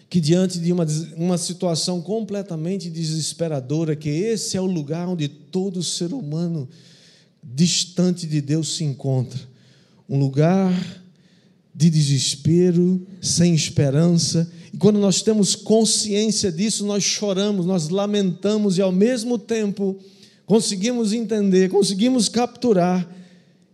que 0.08 0.20
diante 0.20 0.58
de 0.58 0.72
uma, 0.72 0.86
uma 1.16 1.38
situação 1.38 2.00
completamente 2.00 2.90
desesperadora, 2.90 3.94
que 3.94 4.08
esse 4.08 4.56
é 4.56 4.60
o 4.60 4.66
lugar 4.66 5.08
onde 5.08 5.28
todo 5.28 5.84
ser 5.84 6.12
humano 6.12 6.68
distante 7.42 8.26
de 8.26 8.40
Deus 8.40 8.74
se 8.74 8.82
encontra. 8.82 9.49
Um 10.10 10.18
lugar 10.18 10.74
de 11.72 11.88
desespero, 11.88 13.06
sem 13.22 13.54
esperança, 13.54 14.50
e 14.74 14.76
quando 14.76 14.98
nós 14.98 15.22
temos 15.22 15.54
consciência 15.54 16.52
disso, 16.52 16.84
nós 16.84 17.02
choramos, 17.02 17.64
nós 17.64 17.88
lamentamos 17.88 18.76
e 18.76 18.82
ao 18.82 18.92
mesmo 18.92 19.38
tempo 19.38 19.96
conseguimos 20.44 21.12
entender, 21.12 21.70
conseguimos 21.70 22.28
capturar 22.28 23.08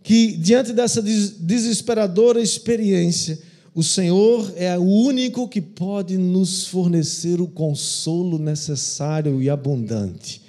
que 0.03 0.37
diante 0.37 0.71
dessa 0.71 1.01
desesperadora 1.01 2.41
experiência, 2.41 3.39
o 3.75 3.83
Senhor 3.83 4.53
é 4.55 4.77
o 4.77 4.81
único 4.81 5.47
que 5.47 5.61
pode 5.61 6.17
nos 6.17 6.65
fornecer 6.65 7.41
o 7.41 7.47
consolo 7.47 8.39
necessário 8.39 9.41
e 9.41 9.49
abundante. 9.49 10.41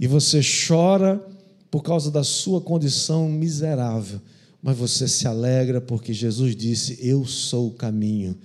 E 0.00 0.06
você 0.06 0.40
chora 0.40 1.24
por 1.70 1.82
causa 1.82 2.10
da 2.10 2.24
sua 2.24 2.60
condição 2.60 3.28
miserável, 3.28 4.20
mas 4.66 4.76
você 4.76 5.06
se 5.06 5.28
alegra 5.28 5.80
porque 5.80 6.12
Jesus 6.12 6.56
disse: 6.56 6.98
Eu 7.00 7.24
sou 7.24 7.68
o 7.68 7.70
caminho 7.70 8.36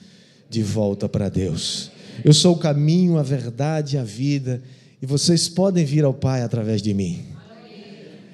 de 0.47 0.61
volta 0.61 1.09
para 1.09 1.29
Deus. 1.29 1.89
Eu 2.23 2.31
sou 2.31 2.53
o 2.53 2.59
caminho, 2.59 3.17
a 3.17 3.23
verdade 3.23 3.95
e 3.95 3.99
a 3.99 4.03
vida, 4.03 4.61
e 5.01 5.05
vocês 5.07 5.49
podem 5.49 5.83
vir 5.83 6.03
ao 6.05 6.13
Pai 6.13 6.43
através 6.43 6.79
de 6.79 6.93
mim. 6.93 7.23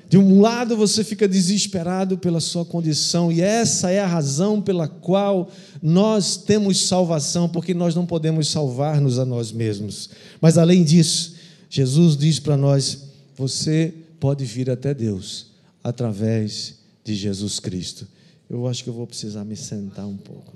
De 0.09 0.17
um 0.17 0.41
lado 0.41 0.75
você 0.75 1.01
fica 1.01 1.29
desesperado 1.29 2.17
pela 2.17 2.41
sua 2.41 2.65
condição, 2.65 3.31
e 3.31 3.41
essa 3.41 3.89
é 3.89 4.01
a 4.01 4.07
razão 4.07 4.61
pela 4.61 4.89
qual 4.89 5.49
nós 5.81 6.35
temos 6.35 6.87
salvação, 6.87 7.47
porque 7.47 7.73
nós 7.73 7.95
não 7.95 8.05
podemos 8.05 8.49
salvar-nos 8.49 9.17
a 9.17 9.23
nós 9.23 9.53
mesmos. 9.53 10.09
Mas 10.41 10.57
além 10.57 10.83
disso, 10.83 11.35
Jesus 11.69 12.17
diz 12.17 12.37
para 12.37 12.57
nós: 12.57 13.05
você 13.33 13.93
pode 14.19 14.43
vir 14.43 14.69
até 14.69 14.93
Deus 14.93 15.47
através 15.81 16.75
de 17.07 17.15
Jesus 17.15 17.59
Cristo. 17.61 18.05
Eu 18.49 18.67
acho 18.67 18.83
que 18.83 18.89
eu 18.89 18.93
vou 18.93 19.07
precisar 19.07 19.45
me 19.45 19.55
sentar 19.55 20.05
um 20.05 20.17
pouco. 20.17 20.53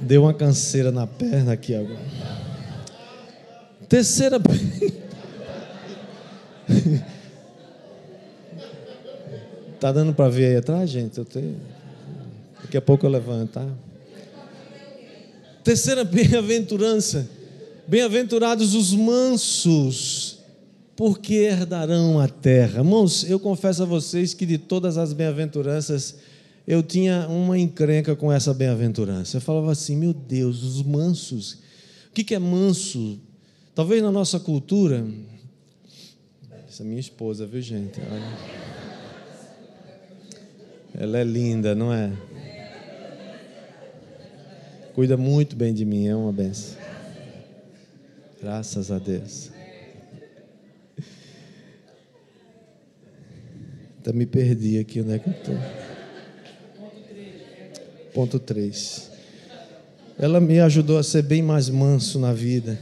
Deu 0.00 0.22
uma 0.22 0.32
canseira 0.32 0.90
na 0.90 1.06
perna 1.06 1.52
aqui 1.52 1.74
agora. 1.74 2.00
Terceira. 3.86 4.40
tá 9.78 9.92
dando 9.92 10.14
para 10.14 10.30
ver 10.30 10.46
aí 10.46 10.56
atrás, 10.56 10.88
gente? 10.88 11.18
Eu 11.18 11.26
tenho... 11.26 11.60
Daqui 12.62 12.78
a 12.78 12.82
pouco 12.82 13.04
eu 13.04 13.10
levanto, 13.10 13.52
tá? 13.52 13.68
Terceira 15.62 16.02
bem-aventurança. 16.02 17.28
Bem-aventurados 17.86 18.74
os 18.74 18.94
mansos, 18.94 20.41
porque 20.96 21.34
herdarão 21.34 22.20
a 22.20 22.28
terra. 22.28 22.78
Irmãos, 22.80 23.28
eu 23.28 23.40
confesso 23.40 23.82
a 23.82 23.86
vocês 23.86 24.34
que 24.34 24.44
de 24.44 24.58
todas 24.58 24.98
as 24.98 25.12
bem-aventuranças, 25.12 26.16
eu 26.66 26.82
tinha 26.82 27.26
uma 27.28 27.58
encrenca 27.58 28.14
com 28.14 28.30
essa 28.30 28.52
bem-aventurança. 28.52 29.36
Eu 29.36 29.40
falava 29.40 29.72
assim, 29.72 29.96
meu 29.96 30.12
Deus, 30.12 30.62
os 30.62 30.82
mansos. 30.82 31.58
O 32.10 32.12
que 32.12 32.34
é 32.34 32.38
manso? 32.38 33.18
Talvez 33.74 34.02
na 34.02 34.12
nossa 34.12 34.38
cultura. 34.38 35.06
Essa 36.68 36.82
é 36.82 36.86
minha 36.86 37.00
esposa, 37.00 37.46
viu, 37.46 37.60
gente? 37.60 38.00
Ela 40.94 41.18
é 41.18 41.24
linda, 41.24 41.74
não 41.74 41.92
é? 41.92 42.12
Cuida 44.94 45.16
muito 45.16 45.56
bem 45.56 45.72
de 45.72 45.86
mim, 45.86 46.06
é 46.06 46.14
uma 46.14 46.32
benção. 46.32 46.76
Graças 48.42 48.90
a 48.90 48.98
Deus. 48.98 49.51
Até 54.02 54.12
me 54.12 54.26
perdi 54.26 54.80
aqui, 54.80 55.00
onde 55.00 55.12
é 55.12 55.18
que 55.20 55.28
eu 55.28 55.32
estou? 55.32 55.54
Ponto 58.12 58.40
3. 58.40 59.12
Ela 60.18 60.40
me 60.40 60.58
ajudou 60.58 60.98
a 60.98 61.04
ser 61.04 61.22
bem 61.22 61.40
mais 61.40 61.68
manso 61.68 62.18
na 62.18 62.32
vida. 62.32 62.76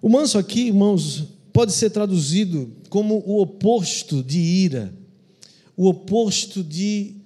O 0.00 0.08
manso 0.08 0.38
aqui, 0.38 0.68
irmãos, 0.68 1.24
pode 1.52 1.72
ser 1.72 1.90
traduzido 1.90 2.70
como 2.88 3.24
o 3.26 3.40
oposto 3.42 4.22
de 4.22 4.38
ira, 4.38 4.94
o 5.76 5.88
oposto 5.88 6.62
de 6.62 7.16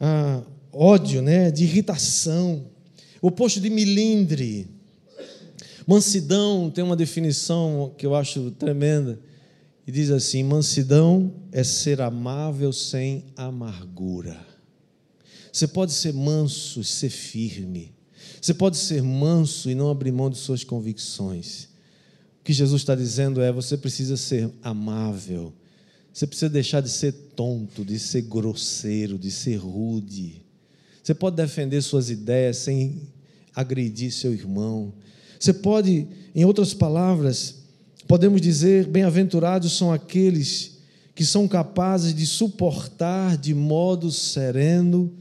ah, 0.00 0.42
ódio, 0.72 1.22
né? 1.22 1.52
de 1.52 1.62
irritação, 1.62 2.64
o 3.22 3.28
oposto 3.28 3.60
de 3.60 3.70
milindre. 3.70 4.66
Mansidão 5.86 6.68
tem 6.68 6.82
uma 6.82 6.96
definição 6.96 7.94
que 7.96 8.04
eu 8.04 8.16
acho 8.16 8.50
tremenda 8.50 9.20
e 9.90 9.92
diz 9.92 10.08
assim: 10.12 10.44
mansidão 10.44 11.34
é 11.50 11.64
ser 11.64 12.00
amável 12.00 12.72
sem 12.72 13.24
amargura. 13.36 14.40
Você 15.52 15.66
pode 15.66 15.90
ser 15.90 16.14
manso 16.14 16.80
e 16.80 16.84
ser 16.84 17.10
firme. 17.10 17.92
Você 18.40 18.54
pode 18.54 18.76
ser 18.76 19.02
manso 19.02 19.68
e 19.68 19.74
não 19.74 19.90
abrir 19.90 20.12
mão 20.12 20.30
de 20.30 20.38
suas 20.38 20.62
convicções. 20.62 21.64
O 22.40 22.44
que 22.44 22.52
Jesus 22.52 22.82
está 22.82 22.94
dizendo 22.94 23.42
é: 23.42 23.50
você 23.50 23.76
precisa 23.76 24.16
ser 24.16 24.48
amável. 24.62 25.52
Você 26.14 26.24
precisa 26.24 26.48
deixar 26.48 26.80
de 26.82 26.88
ser 26.88 27.10
tonto, 27.34 27.84
de 27.84 27.98
ser 27.98 28.22
grosseiro, 28.22 29.18
de 29.18 29.32
ser 29.32 29.56
rude. 29.56 30.40
Você 31.02 31.14
pode 31.14 31.34
defender 31.34 31.82
suas 31.82 32.10
ideias 32.10 32.58
sem 32.58 33.08
agredir 33.52 34.12
seu 34.12 34.32
irmão. 34.32 34.94
Você 35.36 35.52
pode, 35.52 36.06
em 36.32 36.44
outras 36.44 36.72
palavras, 36.74 37.59
podemos 38.10 38.40
dizer: 38.40 38.88
bem-aventurados 38.88 39.76
são 39.76 39.92
aqueles 39.92 40.80
que 41.14 41.24
são 41.24 41.46
capazes 41.46 42.12
de 42.12 42.26
suportar 42.26 43.38
de 43.38 43.54
modo 43.54 44.10
sereno 44.10 45.12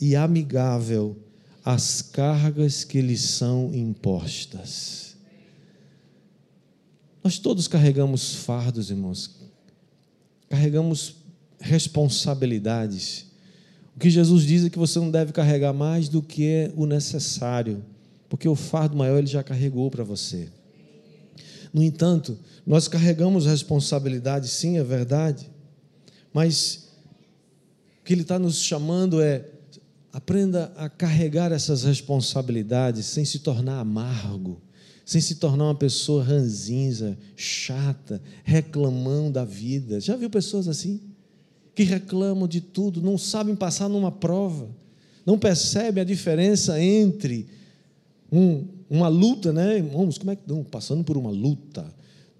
e 0.00 0.14
amigável 0.14 1.16
as 1.64 2.00
cargas 2.00 2.84
que 2.84 3.00
lhes 3.00 3.22
são 3.22 3.74
impostas. 3.74 5.16
Nós 7.24 7.40
todos 7.40 7.66
carregamos 7.66 8.36
fardos, 8.36 8.88
irmãos, 8.88 9.34
carregamos 10.48 11.16
responsabilidades. 11.58 13.26
O 13.96 13.98
que 13.98 14.08
Jesus 14.08 14.44
diz 14.44 14.64
é 14.64 14.70
que 14.70 14.78
você 14.78 15.00
não 15.00 15.10
deve 15.10 15.32
carregar 15.32 15.72
mais 15.72 16.08
do 16.08 16.22
que 16.22 16.46
é 16.46 16.72
o 16.76 16.86
necessário, 16.86 17.84
porque 18.28 18.48
o 18.48 18.54
fardo 18.54 18.96
maior 18.96 19.18
ele 19.18 19.26
já 19.26 19.42
carregou 19.42 19.90
para 19.90 20.04
você. 20.04 20.48
No 21.72 21.82
entanto, 21.82 22.38
nós 22.66 22.88
carregamos 22.88 23.46
responsabilidade, 23.46 24.48
sim, 24.48 24.78
é 24.78 24.84
verdade, 24.84 25.50
mas 26.32 26.88
o 28.00 28.04
que 28.04 28.14
Ele 28.14 28.22
está 28.22 28.38
nos 28.38 28.62
chamando 28.62 29.20
é 29.20 29.44
aprenda 30.12 30.72
a 30.76 30.88
carregar 30.88 31.52
essas 31.52 31.84
responsabilidades 31.84 33.06
sem 33.06 33.24
se 33.24 33.40
tornar 33.40 33.80
amargo, 33.80 34.60
sem 35.04 35.20
se 35.20 35.36
tornar 35.36 35.64
uma 35.64 35.74
pessoa 35.74 36.24
ranzinza, 36.24 37.16
chata, 37.36 38.20
reclamando 38.42 39.32
da 39.32 39.44
vida. 39.44 40.00
Já 40.00 40.16
viu 40.16 40.28
pessoas 40.28 40.68
assim? 40.68 41.00
Que 41.74 41.82
reclamam 41.82 42.48
de 42.48 42.60
tudo, 42.60 43.00
não 43.00 43.16
sabem 43.16 43.54
passar 43.54 43.88
numa 43.88 44.10
prova, 44.10 44.68
não 45.24 45.38
percebem 45.38 46.00
a 46.00 46.04
diferença 46.04 46.82
entre 46.82 47.46
um, 48.30 48.66
uma 48.90 49.08
luta, 49.08 49.52
né? 49.52 49.82
Vamos, 49.92 50.18
como 50.18 50.30
é 50.30 50.36
que 50.36 50.42
não, 50.46 50.64
passando 50.64 51.04
por 51.04 51.16
uma 51.16 51.30
luta? 51.30 51.84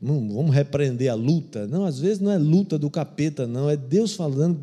Não, 0.01 0.29
vamos 0.33 0.55
repreender 0.55 1.11
a 1.11 1.15
luta? 1.15 1.67
Não, 1.67 1.85
às 1.85 1.99
vezes 1.99 2.21
não 2.21 2.31
é 2.31 2.39
luta 2.39 2.79
do 2.79 2.89
capeta, 2.89 3.47
não, 3.47 3.69
é 3.69 3.77
Deus 3.77 4.15
falando, 4.15 4.59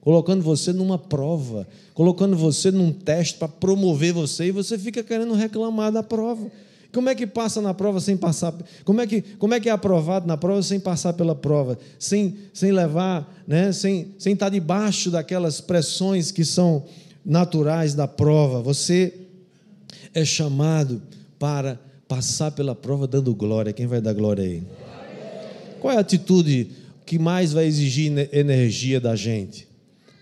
colocando 0.00 0.42
você 0.42 0.72
numa 0.72 0.98
prova, 0.98 1.66
colocando 1.92 2.36
você 2.36 2.70
num 2.70 2.92
teste 2.92 3.38
para 3.38 3.48
promover 3.48 4.12
você 4.12 4.46
e 4.46 4.50
você 4.50 4.78
fica 4.78 5.02
querendo 5.02 5.34
reclamar 5.34 5.92
da 5.92 6.02
prova. 6.02 6.50
Como 6.92 7.10
é 7.10 7.14
que 7.14 7.26
passa 7.26 7.60
na 7.60 7.74
prova 7.74 8.00
sem 8.00 8.16
passar? 8.16 8.54
Como 8.82 9.00
é 9.02 9.06
que, 9.06 9.20
como 9.20 9.52
é, 9.52 9.60
que 9.60 9.68
é 9.68 9.72
aprovado 9.72 10.26
na 10.26 10.36
prova 10.36 10.62
sem 10.62 10.80
passar 10.80 11.12
pela 11.12 11.34
prova? 11.34 11.78
Sem, 11.98 12.36
sem 12.54 12.72
levar, 12.72 13.30
né? 13.46 13.70
sem, 13.72 14.14
sem 14.18 14.32
estar 14.32 14.48
debaixo 14.48 15.10
daquelas 15.10 15.60
pressões 15.60 16.30
que 16.30 16.42
são 16.42 16.84
naturais 17.22 17.92
da 17.92 18.08
prova. 18.08 18.62
Você 18.62 19.25
é 20.14 20.24
chamado 20.24 21.02
para 21.38 21.78
passar 22.08 22.50
pela 22.52 22.74
prova 22.74 23.06
dando 23.06 23.34
glória. 23.34 23.72
Quem 23.72 23.86
vai 23.86 24.00
dar 24.00 24.12
glória 24.12 24.44
aí? 24.44 24.62
Qual 25.80 25.92
é 25.92 25.96
a 25.96 26.00
atitude 26.00 26.70
que 27.04 27.18
mais 27.18 27.52
vai 27.52 27.66
exigir 27.66 28.28
energia 28.32 29.00
da 29.00 29.14
gente? 29.14 29.68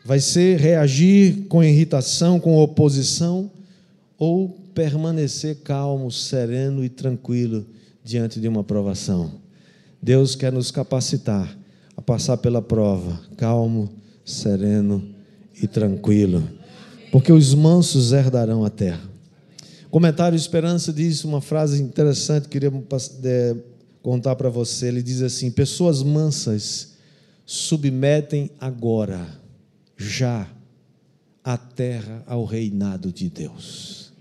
Vai 0.04 0.20
ser 0.20 0.58
reagir 0.58 1.46
com 1.48 1.62
irritação, 1.62 2.38
com 2.38 2.58
oposição 2.58 3.50
ou 4.18 4.48
permanecer 4.74 5.56
calmo, 5.64 6.10
sereno 6.10 6.84
e 6.84 6.88
tranquilo 6.88 7.64
diante 8.04 8.38
de 8.38 8.48
uma 8.48 8.62
provação? 8.62 9.32
Deus 10.02 10.34
quer 10.34 10.52
nos 10.52 10.70
capacitar 10.70 11.56
a 11.96 12.02
passar 12.02 12.36
pela 12.36 12.60
prova, 12.60 13.20
calmo, 13.36 13.90
sereno 14.24 15.02
e 15.62 15.66
tranquilo, 15.66 16.42
porque 17.10 17.32
os 17.32 17.54
mansos 17.54 18.12
herdarão 18.12 18.64
a 18.64 18.70
terra. 18.70 19.13
Comentário 19.94 20.34
Esperança 20.34 20.92
diz 20.92 21.22
uma 21.22 21.40
frase 21.40 21.80
interessante 21.80 22.48
que 22.48 22.58
queria 22.58 22.82
é, 23.22 23.56
contar 24.02 24.34
para 24.34 24.48
você. 24.48 24.88
Ele 24.88 25.00
diz 25.00 25.22
assim: 25.22 25.52
Pessoas 25.52 26.02
mansas 26.02 26.94
submetem 27.46 28.50
agora, 28.58 29.24
já, 29.96 30.50
a 31.44 31.56
terra 31.56 32.24
ao 32.26 32.44
reinado 32.44 33.12
de 33.12 33.30
Deus. 33.30 34.12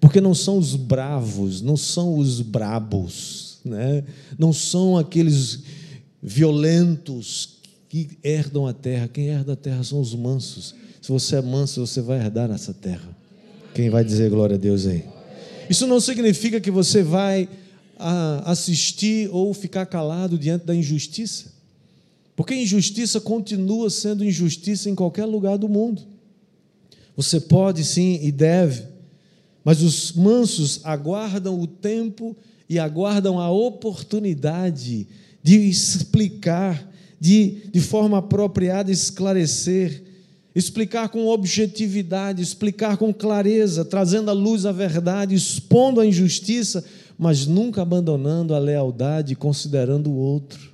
Porque 0.00 0.22
não 0.22 0.34
são 0.34 0.56
os 0.56 0.74
bravos, 0.74 1.60
não 1.60 1.76
são 1.76 2.16
os 2.16 2.40
brabos, 2.40 3.58
né? 3.62 4.04
não 4.38 4.54
são 4.54 4.96
aqueles 4.96 5.64
violentos 6.22 7.58
que 7.90 8.16
herdam 8.24 8.66
a 8.66 8.72
terra. 8.72 9.06
Quem 9.06 9.28
herda 9.28 9.52
a 9.52 9.56
terra 9.56 9.84
são 9.84 10.00
os 10.00 10.14
mansos. 10.14 10.74
Se 11.02 11.12
você 11.12 11.36
é 11.36 11.42
manso, 11.42 11.86
você 11.86 12.00
vai 12.00 12.20
herdar 12.20 12.50
essa 12.50 12.72
terra. 12.72 13.22
Quem 13.74 13.90
vai 13.90 14.04
dizer 14.04 14.30
glória 14.30 14.54
a 14.54 14.58
Deus 14.58 14.86
aí? 14.86 15.04
Isso 15.68 15.84
não 15.88 15.98
significa 16.00 16.60
que 16.60 16.70
você 16.70 17.02
vai 17.02 17.48
ah, 17.98 18.42
assistir 18.46 19.28
ou 19.32 19.52
ficar 19.52 19.84
calado 19.86 20.38
diante 20.38 20.64
da 20.64 20.72
injustiça. 20.72 21.52
Porque 22.36 22.54
injustiça 22.54 23.20
continua 23.20 23.90
sendo 23.90 24.24
injustiça 24.24 24.88
em 24.88 24.94
qualquer 24.94 25.24
lugar 25.24 25.58
do 25.58 25.68
mundo. 25.68 26.02
Você 27.16 27.40
pode 27.40 27.84
sim 27.84 28.20
e 28.22 28.30
deve, 28.30 28.84
mas 29.64 29.82
os 29.82 30.12
mansos 30.12 30.80
aguardam 30.84 31.60
o 31.60 31.66
tempo 31.66 32.36
e 32.68 32.78
aguardam 32.78 33.40
a 33.40 33.50
oportunidade 33.50 35.08
de 35.42 35.56
explicar, 35.68 36.88
de, 37.20 37.68
de 37.72 37.80
forma 37.80 38.18
apropriada 38.18 38.92
esclarecer 38.92 40.13
explicar 40.54 41.08
com 41.08 41.26
objetividade, 41.26 42.42
explicar 42.42 42.96
com 42.96 43.12
clareza, 43.12 43.84
trazendo 43.84 44.30
à 44.30 44.32
luz 44.32 44.64
a 44.64 44.72
verdade, 44.72 45.34
expondo 45.34 46.00
a 46.00 46.06
injustiça, 46.06 46.84
mas 47.18 47.46
nunca 47.46 47.82
abandonando 47.82 48.54
a 48.54 48.58
lealdade 48.58 49.34
considerando 49.34 50.10
o 50.10 50.16
outro. 50.16 50.72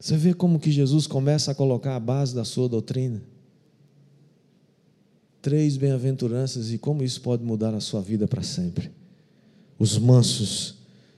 Você 0.00 0.16
vê 0.16 0.32
como 0.32 0.58
que 0.58 0.70
Jesus 0.70 1.06
começa 1.06 1.50
a 1.50 1.54
colocar 1.54 1.96
a 1.96 2.00
base 2.00 2.34
da 2.34 2.44
sua 2.44 2.68
doutrina? 2.68 3.22
Três 5.42 5.76
bem-aventuranças 5.76 6.72
e 6.72 6.78
como 6.78 7.02
isso 7.02 7.20
pode 7.20 7.44
mudar 7.44 7.74
a 7.74 7.80
sua 7.80 8.00
vida 8.00 8.26
para 8.26 8.42
sempre. 8.42 8.90
Os 9.78 9.98
mansos 9.98 10.76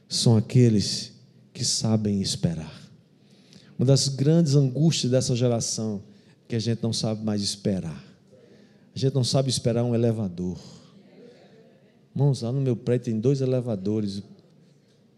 são 0.09 0.37
aqueles 0.37 1.13
que 1.53 1.65
sabem 1.65 2.21
esperar. 2.21 2.80
Uma 3.81 3.87
das 3.87 4.09
grandes 4.09 4.57
angústias 4.57 5.11
dessa 5.11 5.35
geração 5.35 6.03
que 6.47 6.55
a 6.55 6.59
gente 6.59 6.83
não 6.83 6.93
sabe 6.93 7.25
mais 7.25 7.41
esperar. 7.41 8.05
A 8.95 8.99
gente 8.99 9.15
não 9.15 9.25
sabe 9.25 9.49
esperar 9.49 9.83
um 9.83 9.95
elevador. 9.95 10.59
Irmãos, 12.15 12.43
lá 12.43 12.53
no 12.53 12.61
meu 12.61 12.77
prédio 12.77 13.07
tem 13.07 13.19
dois 13.19 13.41
elevadores. 13.41 14.23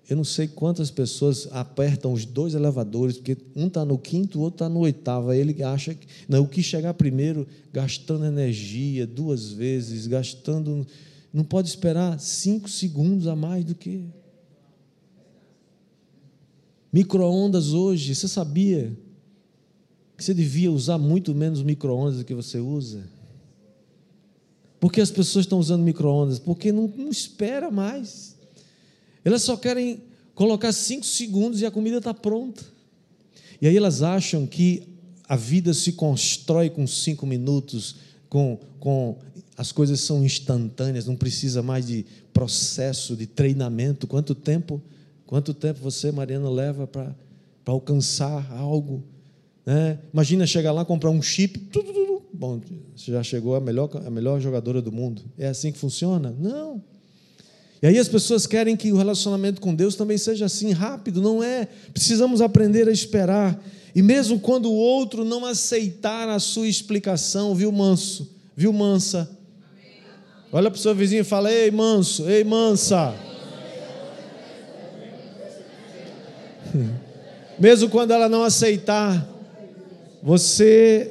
Eu 0.09 0.17
não 0.17 0.23
sei 0.23 0.47
quantas 0.47 0.93
pessoas 0.93 1.49
apertam 1.51 2.13
os 2.13 2.25
dois 2.25 2.55
elevadores, 2.55 3.17
porque 3.17 3.37
um 3.57 3.67
está 3.67 3.85
no 3.85 3.99
quinto, 3.99 4.39
o 4.39 4.43
outro 4.43 4.65
está 4.65 4.69
no 4.69 4.79
oitavo. 4.79 5.31
Aí 5.31 5.41
ele 5.41 5.61
acha 5.65 5.93
que 5.93 6.07
não, 6.29 6.45
o 6.45 6.49
que 6.49 6.63
chegar 6.63 6.95
primeiro, 6.95 7.49
gastando 7.73 8.25
energia 8.25 9.09
duas 9.09 9.51
vezes, 9.51 10.07
gastando. 10.07 10.87
Não 11.35 11.43
pode 11.43 11.69
esperar 11.69 12.21
cinco 12.21 12.69
segundos 12.69 13.27
a 13.27 13.35
mais 13.35 13.65
do 13.65 13.75
que. 13.75 14.05
Microondas 16.93 17.73
hoje, 17.73 18.15
você 18.15 18.29
sabia 18.29 18.97
que 20.17 20.23
você 20.23 20.35
devia 20.35 20.71
usar 20.71 20.99
muito 20.99 21.35
menos 21.35 21.63
microondas 21.63 22.19
do 22.19 22.25
que 22.25 22.35
você 22.35 22.59
usa? 22.59 23.03
Por 24.79 24.93
que 24.93 25.01
as 25.01 25.11
pessoas 25.11 25.47
estão 25.47 25.59
usando 25.59 25.83
microondas? 25.83 26.39
Porque 26.39 26.71
não, 26.71 26.87
não 26.89 27.09
espera 27.09 27.71
mais. 27.71 28.37
Elas 29.25 29.43
só 29.43 29.57
querem 29.57 30.03
colocar 30.35 30.73
cinco 30.73 31.07
segundos 31.07 31.61
e 31.61 31.67
a 31.67 31.71
comida 31.71 31.99
está 31.99 32.13
pronta. 32.13 32.63
E 33.61 33.67
aí 33.67 33.77
elas 33.77 34.03
acham 34.03 34.47
que 34.47 34.83
a 35.29 35.37
vida 35.37 35.73
se 35.73 35.93
constrói 35.93 36.69
com 36.69 36.87
cinco 36.87 37.25
minutos, 37.25 37.97
com, 38.29 38.59
com 38.79 39.17
as 39.57 39.73
coisas 39.73 40.01
são 40.01 40.25
instantâneas, 40.25 41.07
não 41.07 41.17
precisa 41.17 41.63
mais 41.63 41.87
de 41.87 42.05
processo, 42.35 43.17
de 43.17 43.27
treinamento. 43.27 44.07
Quanto 44.07 44.35
tempo, 44.35 44.83
quanto 45.33 45.55
tempo 45.55 45.81
você, 45.81 46.13
Mariana, 46.13 46.51
leva 46.51 46.87
para 46.87 47.15
alcançar 47.65 48.53
algo? 48.53 49.03
Né? 49.65 49.99
Imagina 50.13 50.47
chegar 50.47 50.73
lá, 50.73 50.85
comprar 50.85 51.09
um 51.09 51.23
chip, 51.23 51.59
tudo, 51.59 51.91
tudo, 51.91 52.23
bom, 52.35 52.61
você 52.95 53.13
já 53.13 53.23
chegou 53.23 53.57
a 53.57 53.61
melhor, 53.61 53.89
a 54.07 54.11
melhor 54.11 54.39
jogadora 54.43 54.83
do 54.83 54.93
mundo. 54.93 55.23
É 55.39 55.49
assim 55.49 55.73
que 55.73 55.79
funciona? 55.79 56.37
Não. 56.39 56.85
E 57.81 57.87
aí 57.87 57.97
as 57.97 58.09
pessoas 58.09 58.47
querem 58.47 58.77
que 58.77 58.93
o 58.93 58.97
relacionamento 58.99 59.59
com 59.59 59.75
Deus 59.75 59.97
também 59.97 60.19
seja 60.19 60.45
assim, 60.45 60.71
rápido, 60.73 61.23
não 61.23 61.43
é. 61.43 61.67
Precisamos 61.95 62.43
aprender 62.43 62.87
a 62.87 62.93
esperar. 62.93 63.59
E 63.95 64.03
mesmo 64.03 64.39
quando 64.39 64.67
o 64.67 64.75
outro 64.75 65.25
não 65.25 65.47
aceitar 65.47 66.29
a 66.29 66.39
sua 66.39 66.69
explicação, 66.69 67.55
viu, 67.55 67.73
manso? 67.73 68.37
Viu, 68.55 68.71
mansa? 68.71 69.31
Olha 70.53 70.71
para 70.71 70.77
o 70.77 70.83
seu 70.83 70.95
vizinho 70.95 71.23
e 71.23 71.25
fala: 71.25 71.51
Ei, 71.51 71.71
manso, 71.71 72.29
ei, 72.29 72.45
mansa. 72.45 73.32
Mesmo 77.59 77.89
quando 77.89 78.13
ela 78.13 78.29
não 78.29 78.43
aceitar, 78.43 79.29
você. 80.23 81.11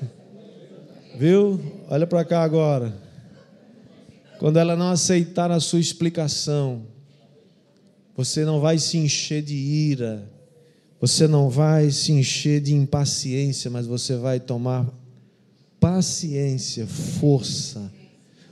Viu? 1.18 1.60
Olha 1.88 2.06
para 2.06 2.24
cá 2.24 2.42
agora. 2.42 2.92
Quando 4.38 4.58
ela 4.58 4.74
não 4.74 4.90
aceitar 4.90 5.50
a 5.50 5.60
sua 5.60 5.78
explicação, 5.78 6.82
você 8.16 8.44
não 8.44 8.60
vai 8.60 8.78
se 8.78 8.98
encher 8.98 9.42
de 9.42 9.54
ira, 9.54 10.28
você 11.00 11.28
não 11.28 11.48
vai 11.48 11.90
se 11.90 12.12
encher 12.12 12.60
de 12.60 12.74
impaciência, 12.74 13.70
mas 13.70 13.86
você 13.86 14.16
vai 14.16 14.40
tomar 14.40 14.86
paciência, 15.78 16.86
força. 16.86 17.92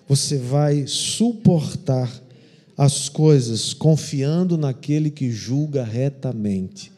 Você 0.08 0.36
vai 0.36 0.86
suportar 0.86 2.10
as 2.80 3.08
coisas 3.08 3.74
confiando 3.74 4.56
naquele 4.56 5.10
que 5.10 5.30
julga 5.30 5.84
retamente. 5.84 6.90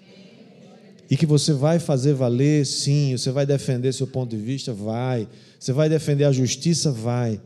E 1.10 1.16
que 1.16 1.26
você 1.26 1.52
vai 1.52 1.78
fazer 1.78 2.14
valer, 2.14 2.64
sim, 2.64 3.16
você 3.16 3.30
vai 3.30 3.44
defender 3.44 3.92
seu 3.92 4.06
ponto 4.06 4.30
de 4.30 4.42
vista, 4.42 4.72
vai. 4.72 5.28
Você 5.58 5.72
vai 5.72 5.88
defender 5.88 6.24
a 6.24 6.32
justiça, 6.32 6.90
vai 6.90 7.40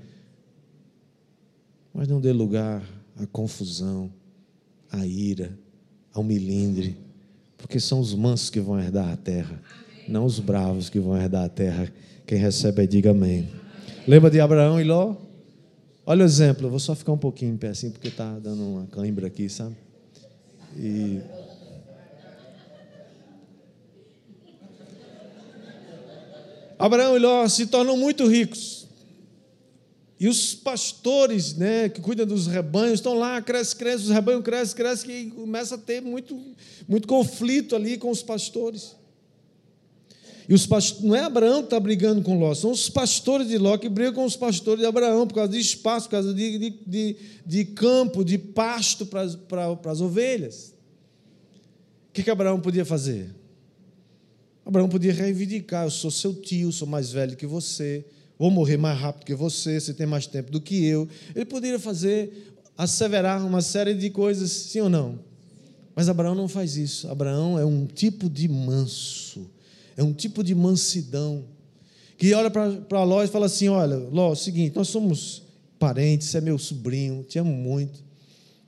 mas 1.97 2.09
não 2.09 2.21
dê 2.21 2.31
lugar 2.31 2.83
à 3.19 3.27
confusão, 3.27 4.13
à 4.93 5.07
ira, 5.07 5.59
ao 6.13 6.23
milindre, 6.23 6.95
porque 7.57 7.81
são 7.81 8.01
os 8.01 8.15
mansos 8.15 8.51
que 8.51 8.61
vão 8.61 8.79
herdar 8.79 9.11
a 9.11 9.17
terra, 9.17 9.63
não 10.07 10.27
os 10.27 10.39
bravos 10.39 10.91
que 10.91 11.01
vão 11.01 11.17
herdar 11.17 11.45
a 11.45 11.49
terra. 11.49 11.91
Quem 12.27 12.37
recebe, 12.37 12.87
diga 12.87 13.13
amém. 13.13 13.49
Lembra 14.07 14.31
de 14.31 14.39
Abraão 14.39 14.79
e 14.79 14.85
Ló? 14.85 15.17
Olha 16.09 16.23
o 16.23 16.25
exemplo, 16.25 16.67
eu 16.67 16.71
vou 16.71 16.79
só 16.79 16.95
ficar 16.95 17.11
um 17.11 17.19
pouquinho 17.19 17.53
em 17.55 17.57
pé 17.57 17.71
assim, 17.71 17.91
porque 17.91 18.07
está 18.07 18.39
dando 18.39 18.63
uma 18.63 18.87
cãibra 18.87 19.27
aqui, 19.27 19.49
sabe? 19.49 19.75
E. 20.77 21.21
Abraão 26.79 27.17
e 27.17 27.19
Ló 27.19 27.49
se 27.49 27.67
tornam 27.67 27.97
muito 27.97 28.25
ricos. 28.29 28.87
E 30.21 30.29
os 30.29 30.55
pastores, 30.55 31.57
né, 31.57 31.89
que 31.89 32.01
cuidam 32.01 32.25
dos 32.25 32.47
rebanhos, 32.47 33.01
estão 33.01 33.15
lá, 33.15 33.43
cresce, 33.43 33.75
cresce, 33.75 34.05
os 34.05 34.11
rebanhos 34.11 34.45
crescem, 34.45 34.77
crescem, 34.77 35.21
e 35.23 35.31
começa 35.33 35.75
a 35.75 35.79
ter 35.79 36.01
muito, 36.01 36.41
muito 36.87 37.09
conflito 37.09 37.75
ali 37.75 37.99
com 37.99 38.11
os 38.11 38.23
pastores. 38.23 38.95
E 40.49 40.55
os 40.55 40.69
não 41.01 41.15
é 41.15 41.25
Abraão 41.25 41.61
que 41.61 41.67
está 41.67 41.81
brigando 41.81 42.23
com 42.23 42.39
Ló, 42.39 42.55
são 42.55 42.71
os 42.71 42.89
pastores 42.89 43.49
de 43.49 43.59
Ló 43.59 43.77
que 43.77 43.89
brigam 43.89 44.15
com 44.15 44.25
os 44.25 44.37
pastores 44.37 44.81
de 44.81 44.87
Abraão, 44.87 45.27
por 45.27 45.35
causa 45.35 45.51
de 45.51 45.59
espaço, 45.59 46.07
por 46.07 46.13
causa 46.13 46.33
de, 46.33 46.59
de, 46.59 46.71
de, 46.87 47.17
de 47.45 47.65
campo, 47.65 48.25
de 48.25 48.39
pasto 48.39 49.05
para 49.07 49.29
para, 49.29 49.75
para 49.77 49.93
as 49.93 50.01
ovelhas. 50.01 50.75
O 52.09 52.13
que, 52.13 52.23
que 52.23 52.31
Abraão 52.31 52.61
podia 52.61 52.85
fazer? 52.85 53.35
Abraão 54.65 54.89
podia 54.89 55.13
reivindicar: 55.13 55.85
eu 55.87 55.91
sou 55.91 56.11
seu 56.11 56.35
tio, 56.35 56.73
sou 56.73 56.87
mais 56.89 57.13
velho 57.13 57.37
que 57.37 57.47
você, 57.47 58.05
vou 58.39 58.51
morrer 58.51 58.77
mais 58.77 58.99
rápido 58.99 59.25
que 59.25 59.35
você, 59.35 59.81
você 59.81 59.95
tem 59.95 60.07
mais 60.07 60.27
tempo 60.27 60.51
do 60.51 60.61
que 60.61 60.85
eu. 60.85 61.09
Ele 61.35 61.45
poderia 61.45 61.79
fazer, 61.79 62.55
asseverar 62.77 63.45
uma 63.45 63.63
série 63.63 63.95
de 63.95 64.11
coisas, 64.11 64.51
sim 64.51 64.81
ou 64.81 64.89
não? 64.89 65.19
Mas 65.95 66.09
Abraão 66.09 66.35
não 66.35 66.47
faz 66.47 66.77
isso. 66.77 67.09
Abraão 67.09 67.59
é 67.59 67.65
um 67.65 67.87
tipo 67.87 68.29
de 68.29 68.49
manso, 68.49 69.49
é 69.97 70.03
um 70.03 70.13
tipo 70.13 70.45
de 70.45 70.55
mansidão, 70.55 71.45
que 72.19 72.33
olha 72.35 72.51
para 72.51 73.03
Ló 73.05 73.23
e 73.23 73.29
fala 73.29 73.47
assim: 73.47 73.69
Olha, 73.69 73.97
Ló, 73.97 74.31
é 74.31 74.33
o 74.33 74.37
seguinte, 74.37 74.77
nós 74.77 74.89
somos 74.89 75.43
parentes, 75.79 76.29
você 76.29 76.39
é 76.39 76.41
meu 76.41 76.59
sobrinho, 76.59 77.23
te 77.23 77.39
amo 77.39 77.53
muito, 77.53 78.03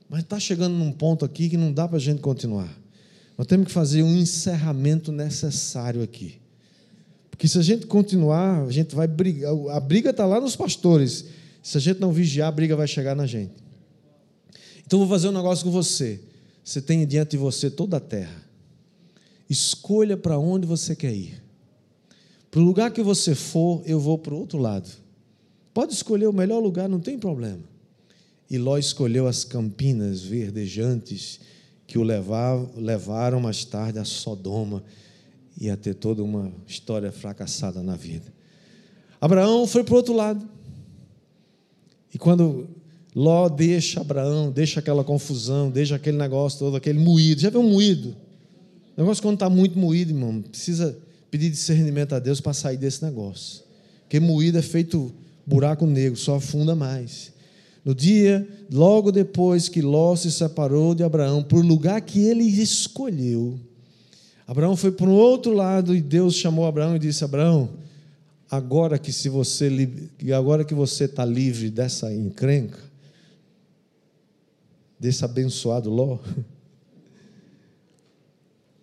mas 0.09 0.21
está 0.21 0.39
chegando 0.39 0.73
num 0.73 0.91
ponto 0.91 1.25
aqui 1.25 1.49
que 1.49 1.57
não 1.57 1.71
dá 1.71 1.87
para 1.87 1.97
a 1.97 2.01
gente 2.01 2.21
continuar. 2.21 2.75
Nós 3.37 3.47
temos 3.47 3.67
que 3.67 3.71
fazer 3.71 4.03
um 4.03 4.17
encerramento 4.17 5.11
necessário 5.11 6.03
aqui. 6.03 6.39
Porque 7.29 7.47
se 7.47 7.57
a 7.57 7.61
gente 7.61 7.87
continuar, 7.87 8.65
a 8.65 8.69
gente 8.69 8.93
vai 8.93 9.07
brigar. 9.07 9.53
A 9.69 9.79
briga 9.79 10.09
está 10.09 10.25
lá 10.25 10.41
nos 10.41 10.57
pastores. 10.57 11.23
Se 11.63 11.77
a 11.77 11.79
gente 11.79 12.01
não 12.01 12.11
vigiar, 12.11 12.49
a 12.49 12.51
briga 12.51 12.75
vai 12.75 12.85
chegar 12.85 13.15
na 13.15 13.25
gente. 13.25 13.53
Então, 14.85 14.99
vou 14.99 15.07
fazer 15.07 15.29
um 15.29 15.31
negócio 15.31 15.63
com 15.63 15.71
você. 15.71 16.19
Você 16.65 16.81
tem 16.81 17.07
diante 17.07 17.31
de 17.31 17.37
você 17.37 17.69
toda 17.69 17.95
a 17.95 17.99
terra. 18.01 18.48
Escolha 19.49 20.15
para 20.15 20.37
onde 20.37 20.67
você 20.67 20.95
quer 20.95 21.13
ir. 21.13 21.41
Para 22.51 22.61
o 22.61 22.63
lugar 22.63 22.91
que 22.91 23.01
você 23.01 23.33
for, 23.33 23.81
eu 23.85 23.99
vou 23.99 24.17
para 24.17 24.33
o 24.33 24.39
outro 24.39 24.59
lado. 24.59 24.89
Pode 25.73 25.93
escolher 25.93 26.27
o 26.27 26.33
melhor 26.33 26.59
lugar, 26.59 26.89
não 26.89 26.99
tem 26.99 27.17
problema. 27.17 27.63
E 28.49 28.57
Ló 28.57 28.77
escolheu 28.77 29.27
as 29.27 29.43
campinas 29.43 30.21
verdejantes 30.21 31.39
que 31.85 31.97
o 31.97 32.03
levaram 32.03 33.39
mais 33.39 33.63
tarde 33.63 33.99
a 33.99 34.05
Sodoma 34.05 34.83
ia 35.59 35.75
ter 35.75 35.93
toda 35.93 36.23
uma 36.23 36.51
história 36.67 37.11
fracassada 37.11 37.81
na 37.83 37.95
vida. 37.95 38.31
Abraão 39.19 39.67
foi 39.67 39.83
para 39.83 39.93
o 39.93 39.97
outro 39.97 40.13
lado. 40.13 40.47
E 42.13 42.17
quando 42.17 42.67
Ló 43.15 43.49
deixa 43.49 44.01
Abraão, 44.01 44.51
deixa 44.51 44.79
aquela 44.79 45.03
confusão, 45.03 45.69
deixa 45.69 45.95
aquele 45.95 46.17
negócio 46.17 46.59
todo, 46.59 46.77
aquele 46.77 46.99
moído. 46.99 47.41
Já 47.41 47.49
viu 47.49 47.59
um 47.59 47.69
moído? 47.69 48.15
O 48.99 49.01
negócio 49.01 49.23
quando 49.23 49.35
está 49.35 49.49
muito 49.49 49.79
moído, 49.79 50.11
irmão, 50.11 50.41
precisa 50.41 50.97
pedir 51.31 51.49
discernimento 51.49 52.13
a 52.13 52.19
Deus 52.19 52.41
para 52.41 52.51
sair 52.51 52.75
desse 52.75 53.01
negócio. 53.01 53.63
Porque 54.01 54.19
moído 54.19 54.57
é 54.57 54.61
feito 54.61 55.13
buraco 55.45 55.85
negro, 55.85 56.19
só 56.19 56.35
afunda 56.35 56.75
mais. 56.75 57.31
No 57.85 57.95
dia, 57.95 58.45
logo 58.69 59.09
depois 59.09 59.69
que 59.69 59.81
Ló 59.81 60.17
se 60.17 60.29
separou 60.29 60.93
de 60.93 61.01
Abraão, 61.01 61.41
por 61.41 61.63
lugar 61.63 62.01
que 62.01 62.19
ele 62.19 62.43
escolheu, 62.43 63.57
Abraão 64.45 64.75
foi 64.75 64.91
para 64.91 65.07
o 65.07 65.13
outro 65.13 65.53
lado 65.53 65.95
e 65.95 66.01
Deus 66.01 66.35
chamou 66.35 66.65
Abraão 66.65 66.97
e 66.97 66.99
disse: 66.99 67.23
Abraão, 67.23 67.69
agora 68.51 68.99
que 68.99 69.13
se 69.13 69.29
você 69.29 69.89
agora 70.35 70.65
que 70.65 70.73
você 70.73 71.05
está 71.05 71.23
livre 71.23 71.69
dessa 71.69 72.13
encrenca, 72.13 72.79
desse 74.99 75.23
abençoado 75.23 75.89
Ló. 75.89 76.19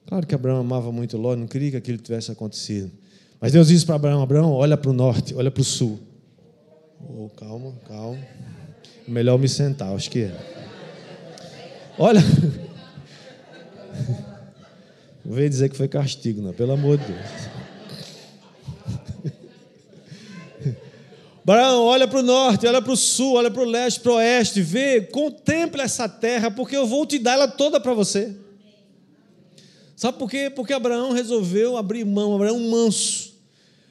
Claro 0.06 0.24
que 0.26 0.34
Abraão 0.34 0.60
amava 0.60 0.92
muito 0.92 1.18
Ló, 1.18 1.34
não 1.34 1.48
queria 1.48 1.72
que 1.72 1.76
aquilo 1.76 1.98
tivesse 1.98 2.30
acontecido. 2.30 2.92
Mas 3.40 3.52
Deus 3.52 3.68
disse 3.68 3.84
para 3.84 3.96
Abraão: 3.96 4.22
Abraão, 4.22 4.52
olha 4.52 4.76
para 4.76 4.90
o 4.90 4.94
norte, 4.94 5.34
olha 5.34 5.50
para 5.50 5.60
o 5.60 5.64
sul. 5.64 5.98
Oh, 7.00 7.28
calma, 7.36 7.74
calma. 7.86 8.18
Melhor 9.06 9.38
me 9.38 9.48
sentar, 9.48 9.94
acho 9.94 10.10
que 10.10 10.22
é. 10.22 10.36
Olha. 11.98 12.20
Não 15.24 15.34
veio 15.34 15.48
dizer 15.48 15.68
que 15.68 15.76
foi 15.76 15.88
castigo, 15.88 16.40
não, 16.40 16.52
pelo 16.52 16.72
amor 16.72 16.98
de 16.98 17.04
Deus. 17.06 17.20
Abraão, 21.42 21.84
olha 21.84 22.08
para 22.08 22.20
o 22.20 22.22
norte, 22.22 22.66
olha 22.66 22.80
para 22.82 22.92
o 22.92 22.96
sul, 22.96 23.34
olha 23.34 23.50
para 23.50 23.62
o 23.62 23.64
leste, 23.64 24.00
para 24.00 24.12
o 24.12 24.16
oeste, 24.16 24.62
vê, 24.62 25.00
contempla 25.00 25.82
essa 25.82 26.08
terra, 26.08 26.50
porque 26.50 26.76
eu 26.76 26.86
vou 26.86 27.06
te 27.06 27.18
dar 27.18 27.32
ela 27.32 27.48
toda 27.48 27.80
para 27.80 27.94
você. 27.94 28.45
Sabe 29.96 30.18
por 30.18 30.30
quê? 30.30 30.50
Porque 30.54 30.72
Abraão 30.72 31.12
resolveu 31.12 31.76
abrir 31.76 32.04
mão, 32.04 32.34
Abraão 32.34 32.60
manso. 32.60 33.34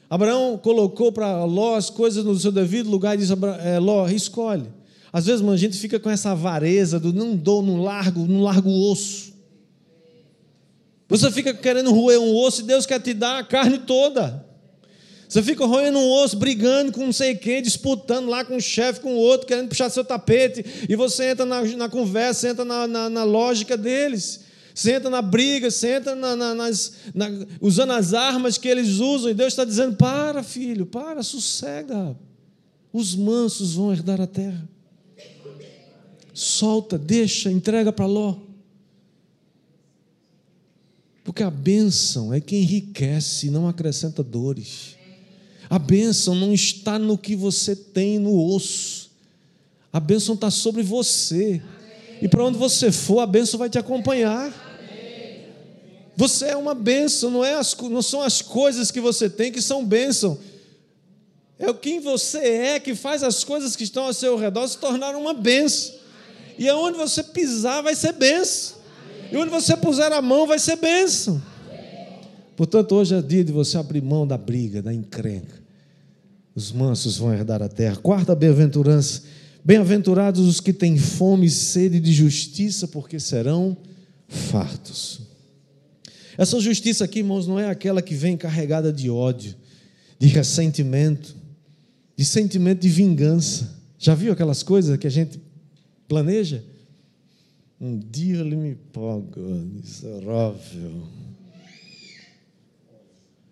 Abraão 0.08 0.56
colocou 0.56 1.10
para 1.10 1.44
Ló 1.44 1.74
as 1.74 1.90
coisas 1.90 2.24
no 2.24 2.38
seu 2.38 2.52
devido 2.52 2.88
lugar 2.88 3.16
e 3.16 3.18
disse: 3.18 3.32
é, 3.64 3.78
Ló, 3.78 4.08
escolhe. 4.08 4.66
Às 5.12 5.26
vezes, 5.26 5.40
mano, 5.40 5.54
a 5.54 5.58
gente 5.58 5.76
fica 5.76 5.98
com 5.98 6.08
essa 6.08 6.30
avareza 6.30 7.00
do 7.00 7.12
não 7.12 7.34
dou, 7.34 7.60
não 7.60 7.82
largo, 7.82 8.26
não 8.26 8.42
largo 8.42 8.68
o 8.68 8.92
osso. 8.92 9.34
Você 11.08 11.30
fica 11.30 11.54
querendo 11.54 11.92
roer 11.92 12.20
um 12.20 12.34
osso 12.36 12.60
e 12.60 12.64
Deus 12.64 12.86
quer 12.86 13.00
te 13.00 13.14
dar 13.14 13.38
a 13.38 13.44
carne 13.44 13.78
toda. 13.78 14.44
Você 15.28 15.42
fica 15.42 15.66
roendo 15.66 15.98
um 15.98 16.10
osso, 16.22 16.36
brigando 16.36 16.92
com 16.92 17.04
não 17.04 17.12
sei 17.12 17.34
quem, 17.34 17.60
disputando 17.60 18.28
lá 18.28 18.44
com 18.44 18.56
um 18.56 18.60
chefe, 18.60 19.00
com 19.00 19.14
o 19.14 19.18
outro, 19.18 19.46
querendo 19.46 19.68
puxar 19.68 19.90
seu 19.90 20.04
tapete, 20.04 20.64
e 20.88 20.94
você 20.94 21.30
entra 21.30 21.44
na, 21.44 21.62
na 21.62 21.88
conversa, 21.88 22.48
entra 22.48 22.64
na, 22.64 22.86
na, 22.86 23.10
na, 23.10 23.24
lógica 23.24 23.76
deles. 23.76 24.45
Entra 24.84 25.08
na 25.08 25.22
briga, 25.22 25.70
você 25.70 25.96
entra 25.96 26.14
na, 26.14 26.54
nas, 26.54 26.92
usando 27.60 27.92
as 27.92 28.12
armas 28.12 28.58
que 28.58 28.68
eles 28.68 28.98
usam, 28.98 29.30
e 29.30 29.34
Deus 29.34 29.52
está 29.52 29.64
dizendo: 29.64 29.96
para, 29.96 30.42
filho, 30.42 30.84
para, 30.84 31.22
sossega. 31.22 32.16
Os 32.92 33.14
mansos 33.14 33.74
vão 33.74 33.92
herdar 33.92 34.20
a 34.20 34.26
terra. 34.26 34.68
Solta, 36.34 36.98
deixa, 36.98 37.50
entrega 37.50 37.90
para 37.90 38.04
Ló. 38.04 38.36
Porque 41.24 41.42
a 41.42 41.50
bênção 41.50 42.32
é 42.32 42.40
que 42.40 42.56
enriquece, 42.56 43.50
não 43.50 43.66
acrescenta 43.66 44.22
dores. 44.22 44.96
A 45.68 45.78
bênção 45.78 46.34
não 46.34 46.52
está 46.52 46.98
no 46.98 47.18
que 47.18 47.34
você 47.34 47.74
tem 47.74 48.18
no 48.18 48.38
osso. 48.54 49.10
A 49.92 49.98
bênção 49.98 50.34
está 50.34 50.50
sobre 50.50 50.82
você. 50.82 51.62
E 52.20 52.28
para 52.28 52.44
onde 52.44 52.58
você 52.58 52.92
for, 52.92 53.20
a 53.20 53.26
bênção 53.26 53.58
vai 53.58 53.68
te 53.68 53.78
acompanhar. 53.78 54.65
Você 56.16 56.46
é 56.46 56.56
uma 56.56 56.74
bênção, 56.74 57.30
não, 57.30 57.44
é 57.44 57.54
as, 57.54 57.76
não 57.76 58.00
são 58.00 58.22
as 58.22 58.40
coisas 58.40 58.90
que 58.90 59.00
você 59.00 59.28
tem 59.28 59.52
que 59.52 59.60
são 59.60 59.84
bênção. 59.84 60.38
É 61.58 61.70
o 61.70 61.74
quem 61.74 62.00
você 62.00 62.38
é 62.38 62.80
que 62.80 62.94
faz 62.94 63.22
as 63.22 63.44
coisas 63.44 63.76
que 63.76 63.84
estão 63.84 64.04
ao 64.04 64.14
seu 64.14 64.36
redor 64.36 64.66
se 64.66 64.78
tornar 64.78 65.14
uma 65.14 65.34
bênção. 65.34 65.94
E 66.58 66.68
aonde 66.68 66.96
você 66.96 67.22
pisar 67.22 67.82
vai 67.82 67.94
ser 67.94 68.12
bênção. 68.12 68.76
E 69.30 69.36
onde 69.36 69.50
você 69.50 69.76
puser 69.76 70.10
a 70.12 70.22
mão 70.22 70.46
vai 70.46 70.58
ser 70.58 70.76
bênção. 70.76 71.40
Portanto, 72.56 72.94
hoje 72.94 73.14
é 73.14 73.20
dia 73.20 73.44
de 73.44 73.52
você 73.52 73.76
abrir 73.76 74.02
mão 74.02 74.26
da 74.26 74.38
briga, 74.38 74.80
da 74.80 74.92
encrenca. 74.92 75.62
Os 76.54 76.72
mansos 76.72 77.18
vão 77.18 77.34
herdar 77.34 77.62
a 77.62 77.68
terra. 77.68 77.96
Quarta 77.96 78.34
bem-aventurança. 78.34 79.22
Bem-aventurados 79.62 80.46
os 80.46 80.60
que 80.60 80.72
têm 80.72 80.96
fome 80.96 81.46
e 81.46 81.50
sede 81.50 82.00
de 82.00 82.12
justiça, 82.12 82.88
porque 82.88 83.20
serão 83.20 83.76
fartos. 84.26 85.25
Essa 86.38 86.60
justiça 86.60 87.04
aqui, 87.04 87.20
irmãos, 87.20 87.46
não 87.46 87.58
é 87.58 87.68
aquela 87.68 88.02
que 88.02 88.14
vem 88.14 88.36
carregada 88.36 88.92
de 88.92 89.08
ódio, 89.08 89.54
de 90.18 90.26
ressentimento, 90.28 91.34
de 92.16 92.24
sentimento 92.24 92.80
de 92.80 92.88
vingança. 92.88 93.74
Já 93.98 94.14
viu 94.14 94.32
aquelas 94.32 94.62
coisas 94.62 94.96
que 94.98 95.06
a 95.06 95.10
gente 95.10 95.40
planeja? 96.06 96.62
Um 97.80 97.98
dia 97.98 98.38
ele 98.38 98.56
me 98.56 98.74
paga, 98.74 99.40
miserável. 99.40 101.08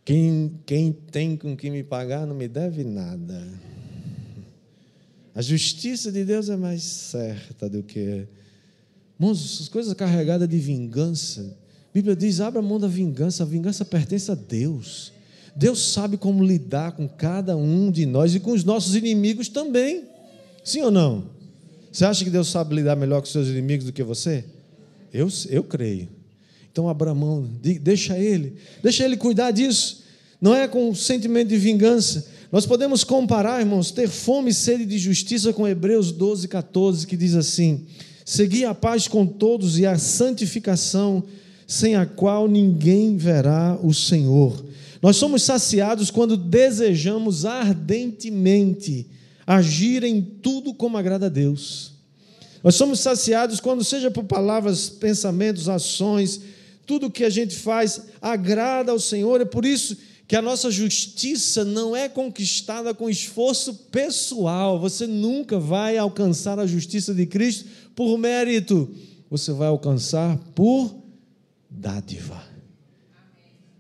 Quem, 0.05 0.61
quem 0.67 0.93
tem 0.93 1.37
com 1.37 1.57
que 1.57 1.71
me 1.71 1.83
pagar 1.83 2.27
não 2.27 2.35
me 2.35 2.47
deve 2.47 2.85
nada. 2.85 3.43
A 5.35 5.41
justiça 5.41 6.13
de 6.13 6.25
Deus 6.25 6.49
é 6.49 6.57
mais 6.57 6.83
certa 6.83 7.69
do 7.69 7.83
que. 7.83 8.27
Irmãos, 9.19 9.45
essas 9.45 9.69
coisas 9.69 9.93
carregadas 9.95 10.49
de 10.49 10.59
vingança. 10.59 11.64
Bíblia 11.95 12.17
diz: 12.17 12.41
abra 12.41 12.61
mão 12.61 12.81
da 12.81 12.89
vingança, 12.89 13.45
a 13.45 13.47
vingança 13.47 13.85
pertence 13.85 14.29
a 14.31 14.35
Deus. 14.35 15.13
Deus 15.55 15.93
sabe 15.93 16.17
como 16.17 16.45
lidar 16.45 16.93
com 16.93 17.09
cada 17.09 17.57
um 17.57 17.89
de 17.89 18.05
nós 18.05 18.35
e 18.35 18.41
com 18.41 18.51
os 18.51 18.65
nossos 18.65 18.97
inimigos 18.97 19.49
também. 19.49 20.03
Sim 20.65 20.81
ou 20.83 20.91
não? 20.91 21.31
Você 21.93 22.05
acha 22.05 22.25
que 22.25 22.31
Deus 22.31 22.49
sabe 22.49 22.75
lidar 22.75 22.97
melhor 22.97 23.21
com 23.21 23.27
seus 23.27 23.47
inimigos 23.47 23.87
do 23.87 23.93
que 23.93 24.03
você? 24.03 24.45
Eu, 25.13 25.29
eu 25.49 25.63
creio. 25.63 26.09
Então 26.73 26.89
abra 26.89 27.15
mão, 27.15 27.49
deixa 27.81 28.19
ele, 28.19 28.57
deixa 28.83 29.05
ele 29.05 29.17
cuidar 29.17 29.53
disso. 29.53 30.03
Não 30.41 30.53
é 30.53 30.67
com 30.67 30.93
sentimento 30.93 31.51
de 31.51 31.57
vingança. 31.57 32.27
Nós 32.51 32.67
podemos 32.67 33.05
comparar, 33.05 33.61
irmãos, 33.61 33.93
ter 33.93 34.09
fome 34.09 34.51
e 34.51 34.55
sede 34.55 34.85
de 34.85 34.99
justiça 34.99 35.53
com 35.53 35.69
Hebreus 35.69 36.11
12, 36.11 36.49
14, 36.49 37.07
que 37.07 37.17
diz 37.17 37.37
assim: 37.37 37.87
Segui 38.25 38.65
a 38.65 38.75
paz 38.75 39.07
com 39.07 39.25
todos 39.25 39.79
e 39.79 39.87
a 39.87 39.97
santificação, 39.97 41.23
sem 41.67 41.95
a 41.97 42.07
qual 42.07 42.49
ninguém 42.49 43.17
verá 43.17 43.79
o 43.83 43.93
Senhor. 43.93 44.65
Nós 45.01 45.17
somos 45.17 45.43
saciados 45.43 46.11
quando 46.11 46.37
desejamos 46.37 47.45
ardentemente 47.45 49.07
agir 49.47 50.03
em 50.03 50.23
tudo 50.23 50.73
como 50.73 50.97
agrada 50.97 51.27
a 51.27 51.29
Deus. 51.29 51.93
Nós 52.63 52.77
somos 52.77 53.01
saciados 53.01 53.61
quando, 53.61 53.85
seja 53.85 54.11
por 54.11 54.25
palavras, 54.25 54.89
pensamentos, 54.89 55.69
ações, 55.69 56.41
tudo 56.87 57.11
que 57.11 57.25
a 57.25 57.29
gente 57.29 57.55
faz 57.55 58.01
agrada 58.23 58.93
ao 58.93 58.99
Senhor. 58.99 59.41
É 59.43 59.45
por 59.45 59.67
isso 59.67 59.97
que 60.27 60.35
a 60.35 60.41
nossa 60.41 60.71
justiça 60.71 61.65
não 61.65 61.95
é 61.95 62.09
conquistada 62.09 62.95
com 62.95 63.11
esforço 63.11 63.75
pessoal. 63.93 64.81
Você 64.81 65.07
nunca 65.07 65.59
vai 65.59 65.99
alcançar 65.99 66.59
a 66.59 66.67
justiça 66.67 67.13
de 67.13 67.27
Cristo 67.27 67.67
por 67.95 68.17
mérito. 68.17 68.91
Você 69.31 69.53
vai 69.53 69.69
alcançar 69.69 70.39
por 70.55 71.04
dádiva. 71.75 72.43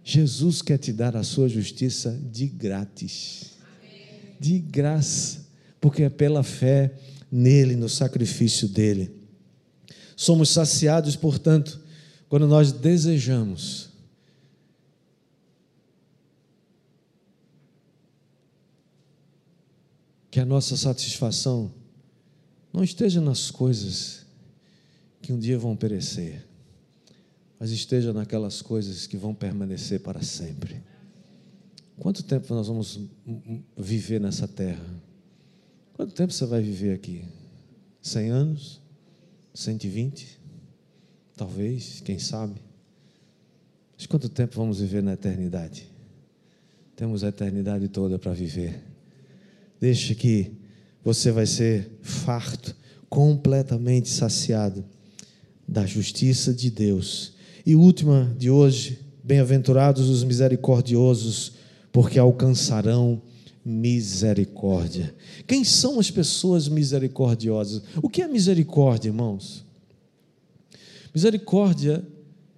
Jesus 0.02 0.60
quer 0.60 0.78
te 0.78 0.92
dar 0.92 1.16
a 1.16 1.22
sua 1.22 1.48
justiça 1.48 2.20
de 2.30 2.46
grátis. 2.46 3.52
De 4.38 4.58
graça, 4.58 5.46
porque 5.80 6.02
é 6.02 6.10
pela 6.10 6.42
fé 6.42 6.92
nele, 7.30 7.76
no 7.76 7.88
sacrifício 7.88 8.68
dele. 8.68 9.10
Somos 10.16 10.50
saciados, 10.50 11.16
portanto, 11.16 11.80
quando 12.28 12.46
nós 12.46 12.72
desejamos 12.72 13.90
que 20.30 20.40
a 20.40 20.44
nossa 20.44 20.76
satisfação 20.76 21.72
não 22.72 22.82
esteja 22.82 23.20
nas 23.20 23.52
coisas 23.52 24.26
que 25.22 25.32
um 25.32 25.38
dia 25.38 25.56
vão 25.56 25.76
perecer, 25.76 26.44
mas 27.58 27.70
esteja 27.70 28.12
naquelas 28.12 28.60
coisas 28.62 29.06
que 29.06 29.16
vão 29.16 29.34
permanecer 29.34 30.00
para 30.00 30.22
sempre. 30.22 30.82
Quanto 31.98 32.22
tempo 32.22 32.52
nós 32.54 32.66
vamos 32.66 33.00
viver 33.76 34.20
nessa 34.20 34.48
terra? 34.48 34.84
Quanto 35.94 36.12
tempo 36.12 36.32
você 36.32 36.44
vai 36.44 36.60
viver 36.60 36.94
aqui? 36.94 37.24
100 38.02 38.30
anos? 38.30 38.80
120? 39.54 40.40
Talvez, 41.36 42.00
quem 42.00 42.18
sabe. 42.18 42.60
Mas 43.96 44.06
quanto 44.06 44.28
tempo 44.28 44.56
vamos 44.56 44.80
viver 44.80 45.02
na 45.02 45.12
eternidade? 45.12 45.88
Temos 46.96 47.22
a 47.24 47.28
eternidade 47.28 47.88
toda 47.88 48.18
para 48.18 48.32
viver. 48.32 48.82
Deixa 49.80 50.14
que 50.14 50.52
você 51.02 51.30
vai 51.30 51.46
ser 51.46 51.98
farto, 52.02 52.74
completamente 53.08 54.08
saciado 54.08 54.84
da 55.66 55.86
justiça 55.86 56.52
de 56.52 56.70
Deus. 56.70 57.33
E 57.66 57.74
última 57.74 58.34
de 58.38 58.50
hoje, 58.50 58.98
bem-aventurados 59.22 60.10
os 60.10 60.22
misericordiosos, 60.22 61.52
porque 61.90 62.18
alcançarão 62.18 63.22
misericórdia. 63.64 65.14
Quem 65.46 65.64
são 65.64 65.98
as 65.98 66.10
pessoas 66.10 66.68
misericordiosas? 66.68 67.82
O 68.02 68.10
que 68.10 68.20
é 68.20 68.28
misericórdia, 68.28 69.08
irmãos? 69.08 69.64
Misericórdia 71.14 72.06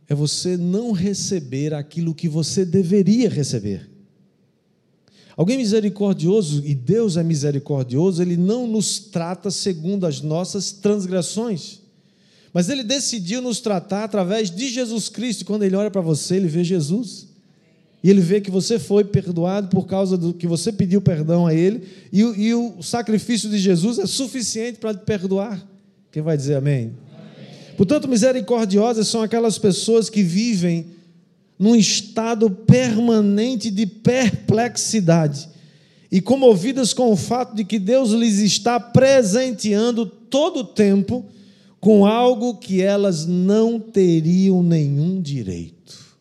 é 0.09 0.15
você 0.15 0.57
não 0.57 0.91
receber 0.91 1.73
aquilo 1.73 2.15
que 2.15 2.29
você 2.29 2.65
deveria 2.65 3.29
receber. 3.29 3.89
Alguém 5.37 5.59
misericordioso, 5.59 6.65
e 6.65 6.75
Deus 6.75 7.17
é 7.17 7.23
misericordioso, 7.23 8.23
ele 8.23 8.37
não 8.37 8.67
nos 8.67 8.99
trata 8.99 9.51
segundo 9.51 10.07
as 10.07 10.21
nossas 10.21 10.73
transgressões, 10.73 11.83
mas 12.57 12.71
ele 12.71 12.83
decidiu 12.83 13.43
nos 13.43 13.61
tratar 13.61 14.05
através 14.05 14.51
de 14.51 14.71
Jesus 14.71 15.11
Cristo. 15.11 15.45
Quando 15.45 15.63
ele 15.63 15.77
olha 15.77 15.91
para 15.91 16.01
você, 16.01 16.37
ele 16.37 16.49
vê 16.49 16.65
Jesus. 16.65 17.29
E 18.03 18.09
ele 18.09 18.23
vê 18.23 18.41
que 18.41 18.51
você 18.51 18.79
foi 18.79 19.05
perdoado 19.05 19.69
por 19.69 19.87
causa 19.87 20.17
do 20.17 20.33
que 20.33 20.47
você 20.47 20.73
pediu 20.73 21.03
perdão 21.03 21.47
a 21.47 21.53
ele, 21.53 21.87
e, 22.11 22.21
e 22.21 22.55
o 22.55 22.83
sacrifício 22.83 23.51
de 23.51 23.59
Jesus 23.59 23.99
é 23.99 24.07
suficiente 24.07 24.79
para 24.79 24.95
te 24.95 25.05
perdoar. 25.05 25.63
Quem 26.11 26.23
vai 26.23 26.35
dizer 26.35 26.55
amém? 26.55 26.95
Portanto, 27.77 28.09
misericordiosas 28.09 29.07
são 29.07 29.21
aquelas 29.21 29.59
pessoas 29.59 30.09
que 30.09 30.23
vivem 30.23 30.87
num 31.59 31.77
estado 31.77 32.49
permanente 32.49 33.71
de 33.71 33.85
perplexidade 33.85 35.47
e 36.11 36.23
comovidas 36.23 36.95
com 36.95 37.13
o 37.13 37.17
fato 37.17 37.55
de 37.55 37.65
que 37.65 37.79
Deus 37.79 38.13
lhes 38.13 38.39
está 38.39 38.81
presenteando 38.81 40.07
todo 40.07 40.61
o 40.61 40.65
tempo 40.65 41.36
com 41.87 42.05
algo 42.05 42.57
que 42.57 42.83
elas 42.83 43.27
não 43.27 43.79
teriam 43.79 44.63
nenhum 44.63 45.21
direito. 45.21 46.17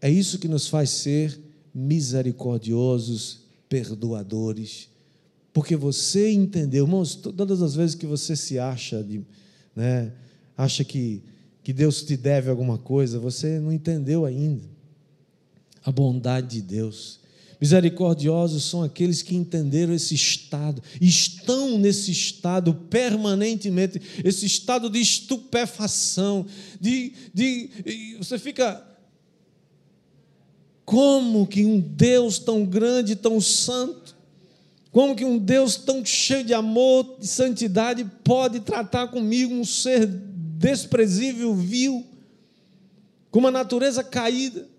É 0.00 0.10
isso 0.10 0.38
que 0.38 0.48
nos 0.48 0.68
faz 0.68 0.90
ser 0.90 1.38
misericordiosos, 1.74 3.40
perdoadores 3.68 4.88
porque 5.54 5.76
você 5.76 6.32
entendeu, 6.32 6.84
irmãos, 6.84 7.14
todas 7.14 7.62
as 7.62 7.76
vezes 7.76 7.94
que 7.94 8.06
você 8.06 8.34
se 8.34 8.58
acha, 8.58 9.00
de, 9.04 9.24
né, 9.74 10.12
acha 10.58 10.82
que, 10.82 11.22
que 11.62 11.72
Deus 11.72 12.02
te 12.02 12.16
deve 12.16 12.50
alguma 12.50 12.76
coisa, 12.76 13.20
você 13.20 13.60
não 13.60 13.72
entendeu 13.72 14.24
ainda. 14.24 14.64
a 15.84 15.92
bondade 15.92 16.56
de 16.56 16.62
Deus. 16.62 17.20
Misericordiosos 17.64 18.62
são 18.64 18.82
aqueles 18.82 19.22
que 19.22 19.34
entenderam 19.34 19.94
esse 19.94 20.14
estado, 20.14 20.82
estão 21.00 21.78
nesse 21.78 22.10
estado 22.10 22.74
permanentemente, 22.74 24.02
esse 24.22 24.44
estado 24.44 24.90
de 24.90 25.00
estupefação, 25.00 26.44
de, 26.78 27.14
de 27.32 27.70
você 28.18 28.38
fica 28.38 28.86
como 30.84 31.46
que 31.46 31.64
um 31.64 31.80
Deus 31.80 32.38
tão 32.38 32.66
grande, 32.66 33.16
tão 33.16 33.40
santo, 33.40 34.14
como 34.92 35.16
que 35.16 35.24
um 35.24 35.38
Deus 35.38 35.76
tão 35.76 36.04
cheio 36.04 36.44
de 36.44 36.52
amor, 36.52 37.16
de 37.18 37.26
santidade 37.26 38.04
pode 38.22 38.60
tratar 38.60 39.08
comigo 39.08 39.54
um 39.54 39.64
ser 39.64 40.04
desprezível, 40.04 41.54
vil, 41.54 42.04
com 43.30 43.38
uma 43.38 43.50
natureza 43.50 44.04
caída? 44.04 44.73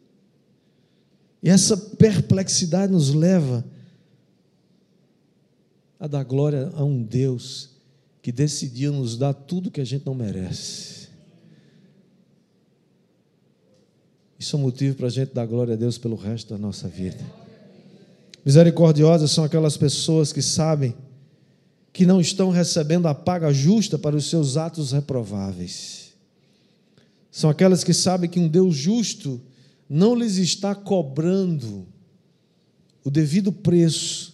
E 1.46 1.50
essa 1.52 1.78
perplexidade 1.78 2.92
nos 2.92 3.14
leva 3.14 3.64
a 6.00 6.08
dar 6.08 6.24
glória 6.24 6.72
a 6.74 6.84
um 6.84 7.04
Deus 7.04 7.70
que 8.20 8.32
decidiu 8.32 8.92
nos 8.92 9.16
dar 9.16 9.32
tudo 9.32 9.70
que 9.70 9.80
a 9.80 9.86
gente 9.86 10.08
não 10.08 10.16
merece. 10.16 11.08
Isso 14.40 14.56
é 14.56 14.60
um 14.60 14.64
motivo 14.64 14.98
para 14.98 15.06
a 15.06 15.10
gente 15.12 15.36
dar 15.36 15.46
glória 15.46 15.76
a 15.76 15.78
Deus 15.78 16.00
pelo 16.00 16.16
resto 16.16 16.50
da 16.50 16.58
nossa 16.58 16.88
vida. 16.88 17.24
Misericordiosas 18.44 19.30
são 19.30 19.44
aquelas 19.44 19.78
pessoas 19.78 20.34
que 20.34 20.42
sabem 20.42 20.96
que 21.94 22.08
não 22.08 22.20
estão 22.20 22.50
recebendo 22.50 23.08
a 23.08 23.14
paga 23.14 23.54
justa 23.54 24.00
para 24.00 24.16
os 24.16 24.28
seus 24.32 24.58
atos 24.58 24.94
reprováveis. 24.94 26.12
São 27.30 27.52
aquelas 27.52 27.84
que 27.84 27.94
sabem 27.94 28.28
que 28.28 28.40
um 28.40 28.48
Deus 28.48 28.76
justo 28.76 29.40
não 29.90 30.16
lhes 30.16 30.38
está 30.38 30.74
cobrando 30.74 31.88
o 33.04 33.12
devido 33.12 33.52
preço 33.52 34.34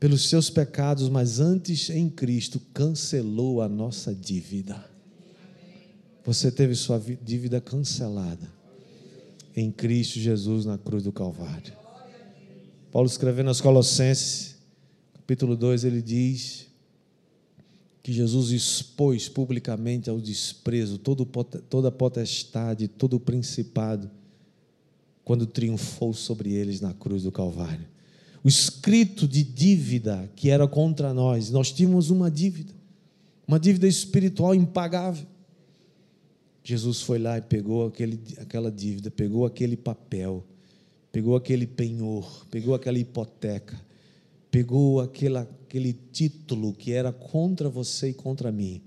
pelos 0.00 0.28
seus 0.28 0.50
pecados, 0.50 1.08
mas 1.08 1.38
antes 1.38 1.90
em 1.90 2.08
Cristo 2.08 2.60
cancelou 2.74 3.62
a 3.62 3.68
nossa 3.68 4.14
dívida. 4.14 4.84
Você 6.24 6.50
teve 6.50 6.74
sua 6.74 7.00
dívida 7.22 7.60
cancelada 7.60 8.50
em 9.54 9.70
Cristo 9.70 10.18
Jesus 10.18 10.64
na 10.64 10.76
cruz 10.76 11.04
do 11.04 11.12
Calvário. 11.12 11.72
Paulo 12.90 13.06
escrevendo 13.06 13.48
aos 13.48 13.60
Colossenses, 13.60 14.56
capítulo 15.12 15.56
2, 15.56 15.84
ele 15.84 16.02
diz 16.02 16.66
que 18.02 18.12
Jesus 18.12 18.50
expôs 18.50 19.28
publicamente 19.28 20.10
ao 20.10 20.20
desprezo 20.20 20.98
toda 20.98 21.92
potestade, 21.92 22.88
todo 22.88 23.20
principado 23.20 24.10
quando 25.30 25.46
triunfou 25.46 26.12
sobre 26.12 26.54
eles 26.54 26.80
na 26.80 26.92
cruz 26.92 27.22
do 27.22 27.30
Calvário. 27.30 27.86
O 28.42 28.48
escrito 28.48 29.28
de 29.28 29.44
dívida 29.44 30.28
que 30.34 30.50
era 30.50 30.66
contra 30.66 31.14
nós, 31.14 31.52
nós 31.52 31.70
tínhamos 31.70 32.10
uma 32.10 32.28
dívida, 32.28 32.72
uma 33.46 33.60
dívida 33.60 33.86
espiritual 33.86 34.56
impagável. 34.56 35.24
Jesus 36.64 37.02
foi 37.02 37.20
lá 37.20 37.38
e 37.38 37.42
pegou 37.42 37.86
aquele, 37.86 38.18
aquela 38.38 38.72
dívida, 38.72 39.08
pegou 39.08 39.46
aquele 39.46 39.76
papel, 39.76 40.44
pegou 41.12 41.36
aquele 41.36 41.64
penhor, 41.64 42.44
pegou 42.50 42.74
aquela 42.74 42.98
hipoteca, 42.98 43.80
pegou 44.50 45.00
aquela, 45.00 45.42
aquele 45.42 45.92
título 46.10 46.72
que 46.72 46.90
era 46.90 47.12
contra 47.12 47.68
você 47.68 48.08
e 48.08 48.14
contra 48.14 48.50
mim, 48.50 48.82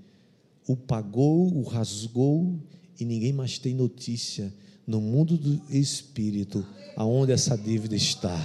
o 0.68 0.76
pagou, 0.76 1.56
o 1.56 1.64
rasgou 1.64 2.60
e 3.00 3.06
ninguém 3.06 3.32
mais 3.32 3.58
tem 3.58 3.74
notícia 3.74 4.54
no 4.86 5.00
mundo 5.00 5.38
do 5.38 5.62
espírito, 5.70 6.66
aonde 6.96 7.32
essa 7.32 7.58
dívida 7.58 7.96
está. 7.96 8.38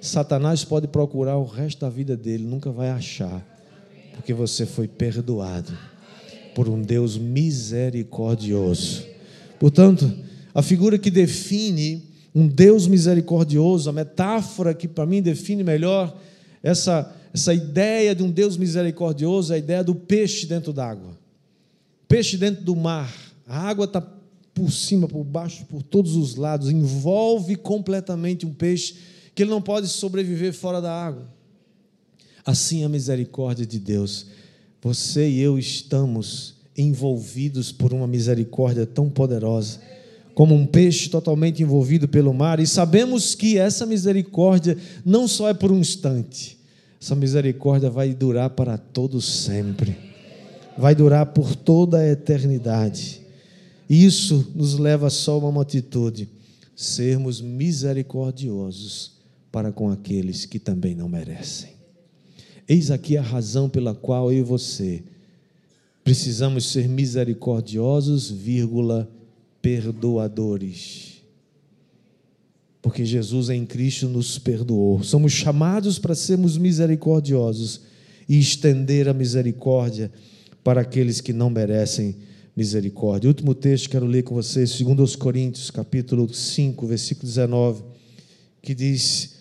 Satanás 0.00 0.64
pode 0.64 0.86
procurar 0.86 1.36
o 1.36 1.44
resto 1.44 1.80
da 1.80 1.90
vida 1.90 2.16
dele, 2.16 2.44
nunca 2.44 2.70
vai 2.70 2.90
achar, 2.90 3.44
porque 4.14 4.32
você 4.32 4.64
foi 4.64 4.86
perdoado 4.86 5.76
por 6.54 6.68
um 6.68 6.80
Deus 6.80 7.18
misericordioso. 7.18 9.04
Portanto, 9.58 10.10
a 10.54 10.62
figura 10.62 10.98
que 10.98 11.10
define 11.10 12.02
um 12.34 12.46
Deus 12.46 12.86
misericordioso, 12.86 13.90
a 13.90 13.92
metáfora 13.92 14.74
que 14.74 14.86
para 14.86 15.06
mim 15.06 15.20
define 15.22 15.64
melhor 15.64 16.16
essa, 16.62 17.14
essa 17.32 17.52
ideia 17.52 18.14
de 18.14 18.22
um 18.22 18.30
Deus 18.30 18.56
misericordioso, 18.56 19.52
é 19.52 19.56
a 19.56 19.58
ideia 19.58 19.82
do 19.82 19.94
peixe 19.94 20.46
dentro 20.46 20.72
d'água. 20.72 21.16
Peixe 22.06 22.36
dentro 22.36 22.62
do 22.62 22.76
mar. 22.76 23.12
A 23.46 23.68
água 23.68 23.84
está 23.86 24.00
por 24.56 24.72
cima, 24.72 25.06
por 25.06 25.22
baixo, 25.22 25.66
por 25.66 25.82
todos 25.82 26.16
os 26.16 26.34
lados, 26.34 26.70
envolve 26.70 27.56
completamente 27.56 28.46
um 28.46 28.54
peixe 28.54 28.96
que 29.34 29.42
ele 29.42 29.50
não 29.50 29.60
pode 29.60 29.86
sobreviver 29.86 30.54
fora 30.54 30.80
da 30.80 30.90
água. 30.90 31.28
Assim 32.42 32.82
a 32.82 32.88
misericórdia 32.88 33.66
de 33.66 33.78
Deus. 33.78 34.28
Você 34.80 35.28
e 35.28 35.40
eu 35.40 35.58
estamos 35.58 36.54
envolvidos 36.74 37.70
por 37.70 37.92
uma 37.92 38.06
misericórdia 38.06 38.86
tão 38.86 39.10
poderosa, 39.10 39.78
como 40.34 40.54
um 40.54 40.64
peixe 40.64 41.10
totalmente 41.10 41.62
envolvido 41.62 42.08
pelo 42.08 42.32
mar, 42.32 42.58
e 42.58 42.66
sabemos 42.66 43.34
que 43.34 43.58
essa 43.58 43.84
misericórdia 43.84 44.78
não 45.04 45.28
só 45.28 45.50
é 45.50 45.54
por 45.54 45.70
um 45.70 45.80
instante, 45.80 46.58
essa 46.98 47.14
misericórdia 47.14 47.90
vai 47.90 48.14
durar 48.14 48.48
para 48.50 48.78
todo 48.78 49.20
sempre. 49.20 49.98
Vai 50.78 50.94
durar 50.94 51.26
por 51.26 51.54
toda 51.54 51.98
a 51.98 52.08
eternidade. 52.08 53.25
Isso 53.88 54.52
nos 54.54 54.78
leva 54.78 55.08
só 55.10 55.34
a 55.34 55.48
uma 55.48 55.62
atitude: 55.62 56.28
sermos 56.74 57.40
misericordiosos 57.40 59.12
para 59.50 59.72
com 59.72 59.90
aqueles 59.90 60.44
que 60.44 60.58
também 60.58 60.94
não 60.94 61.08
merecem. 61.08 61.70
Eis 62.68 62.90
aqui 62.90 63.16
a 63.16 63.22
razão 63.22 63.68
pela 63.68 63.94
qual 63.94 64.32
eu 64.32 64.40
e 64.40 64.42
você 64.42 65.02
precisamos 66.02 66.66
ser 66.66 66.88
misericordiosos, 66.88 68.30
vírgula, 68.30 69.10
perdoadores. 69.60 71.16
Porque 72.80 73.04
Jesus 73.04 73.50
em 73.50 73.66
Cristo 73.66 74.08
nos 74.08 74.38
perdoou. 74.38 75.02
Somos 75.02 75.32
chamados 75.32 75.98
para 75.98 76.14
sermos 76.14 76.56
misericordiosos 76.56 77.80
e 78.28 78.38
estender 78.38 79.08
a 79.08 79.12
misericórdia 79.12 80.12
para 80.62 80.82
aqueles 80.82 81.20
que 81.20 81.32
não 81.32 81.50
merecem 81.50 82.14
misericórdia. 82.56 83.28
O 83.28 83.30
último 83.30 83.54
texto 83.54 83.84
que 83.84 83.90
quero 83.90 84.06
ler 84.06 84.22
com 84.22 84.34
vocês, 84.34 84.80
2 84.80 85.14
Coríntios, 85.14 85.70
capítulo 85.70 86.32
5, 86.32 86.86
versículo 86.86 87.28
19, 87.28 87.84
que 88.62 88.74
diz: 88.74 89.34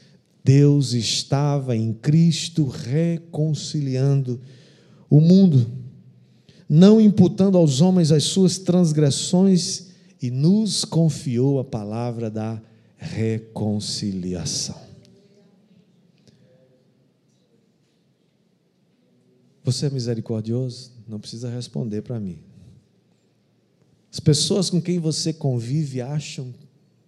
Deus 0.44 0.92
estava 0.92 1.76
em 1.76 1.94
Cristo 1.94 2.66
reconciliando 2.66 4.42
o 5.10 5.22
mundo, 5.22 5.66
não 6.68 7.00
imputando 7.00 7.58
aos 7.58 7.80
homens 7.80 8.12
as 8.12 8.26
suas 8.26 8.58
transgressões, 8.58 9.86
e 10.22 10.30
nos 10.30 10.84
confiou 10.84 11.60
a 11.60 11.64
palavra 11.64 12.30
da 12.30 12.62
reconciliação. 12.98 14.84
Você 19.64 19.88
é 19.88 19.90
misericordioso? 19.90 20.92
Não 21.08 21.20
precisa 21.20 21.50
responder 21.50 22.02
para 22.02 22.20
mim. 22.20 22.40
As 24.16 24.20
pessoas 24.22 24.70
com 24.70 24.82
quem 24.82 24.98
você 24.98 25.34
convive 25.34 26.00
acham 26.00 26.56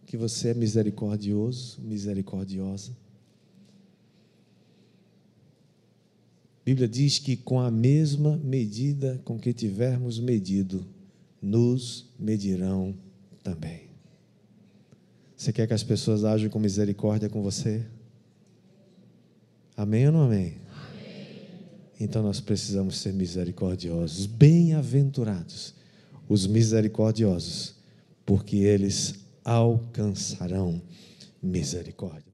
que 0.06 0.18
você 0.18 0.50
é 0.50 0.54
misericordioso, 0.54 1.80
misericordiosa. 1.82 2.92
A 6.60 6.66
Bíblia 6.66 6.86
diz 6.86 7.18
que 7.18 7.38
com 7.38 7.62
a 7.62 7.72
mesma 7.72 8.36
medida 8.36 9.22
com 9.24 9.40
que 9.40 9.54
tivermos 9.54 10.20
medido, 10.20 10.86
nos 11.42 12.10
medirão 12.20 12.94
também. 13.42 13.84
Você 15.38 15.54
quer 15.54 15.66
que 15.66 15.74
as 15.74 15.84
pessoas 15.84 16.26
ajam 16.26 16.50
com 16.50 16.60
misericórdia 16.60 17.30
com 17.30 17.42
você? 17.42 17.86
Amém 19.78 20.08
ou 20.08 20.12
não 20.12 20.24
amém? 20.24 20.56
amém. 20.92 21.48
Então 22.02 22.22
nós 22.22 22.42
precisamos 22.42 22.98
ser 22.98 23.14
misericordiosos, 23.14 24.26
bem-aventurados 24.26 25.77
os 26.28 26.46
misericordiosos, 26.48 27.76
porque 28.26 28.58
eles 28.58 29.16
alcançarão 29.44 30.82
misericórdia. 31.42 32.27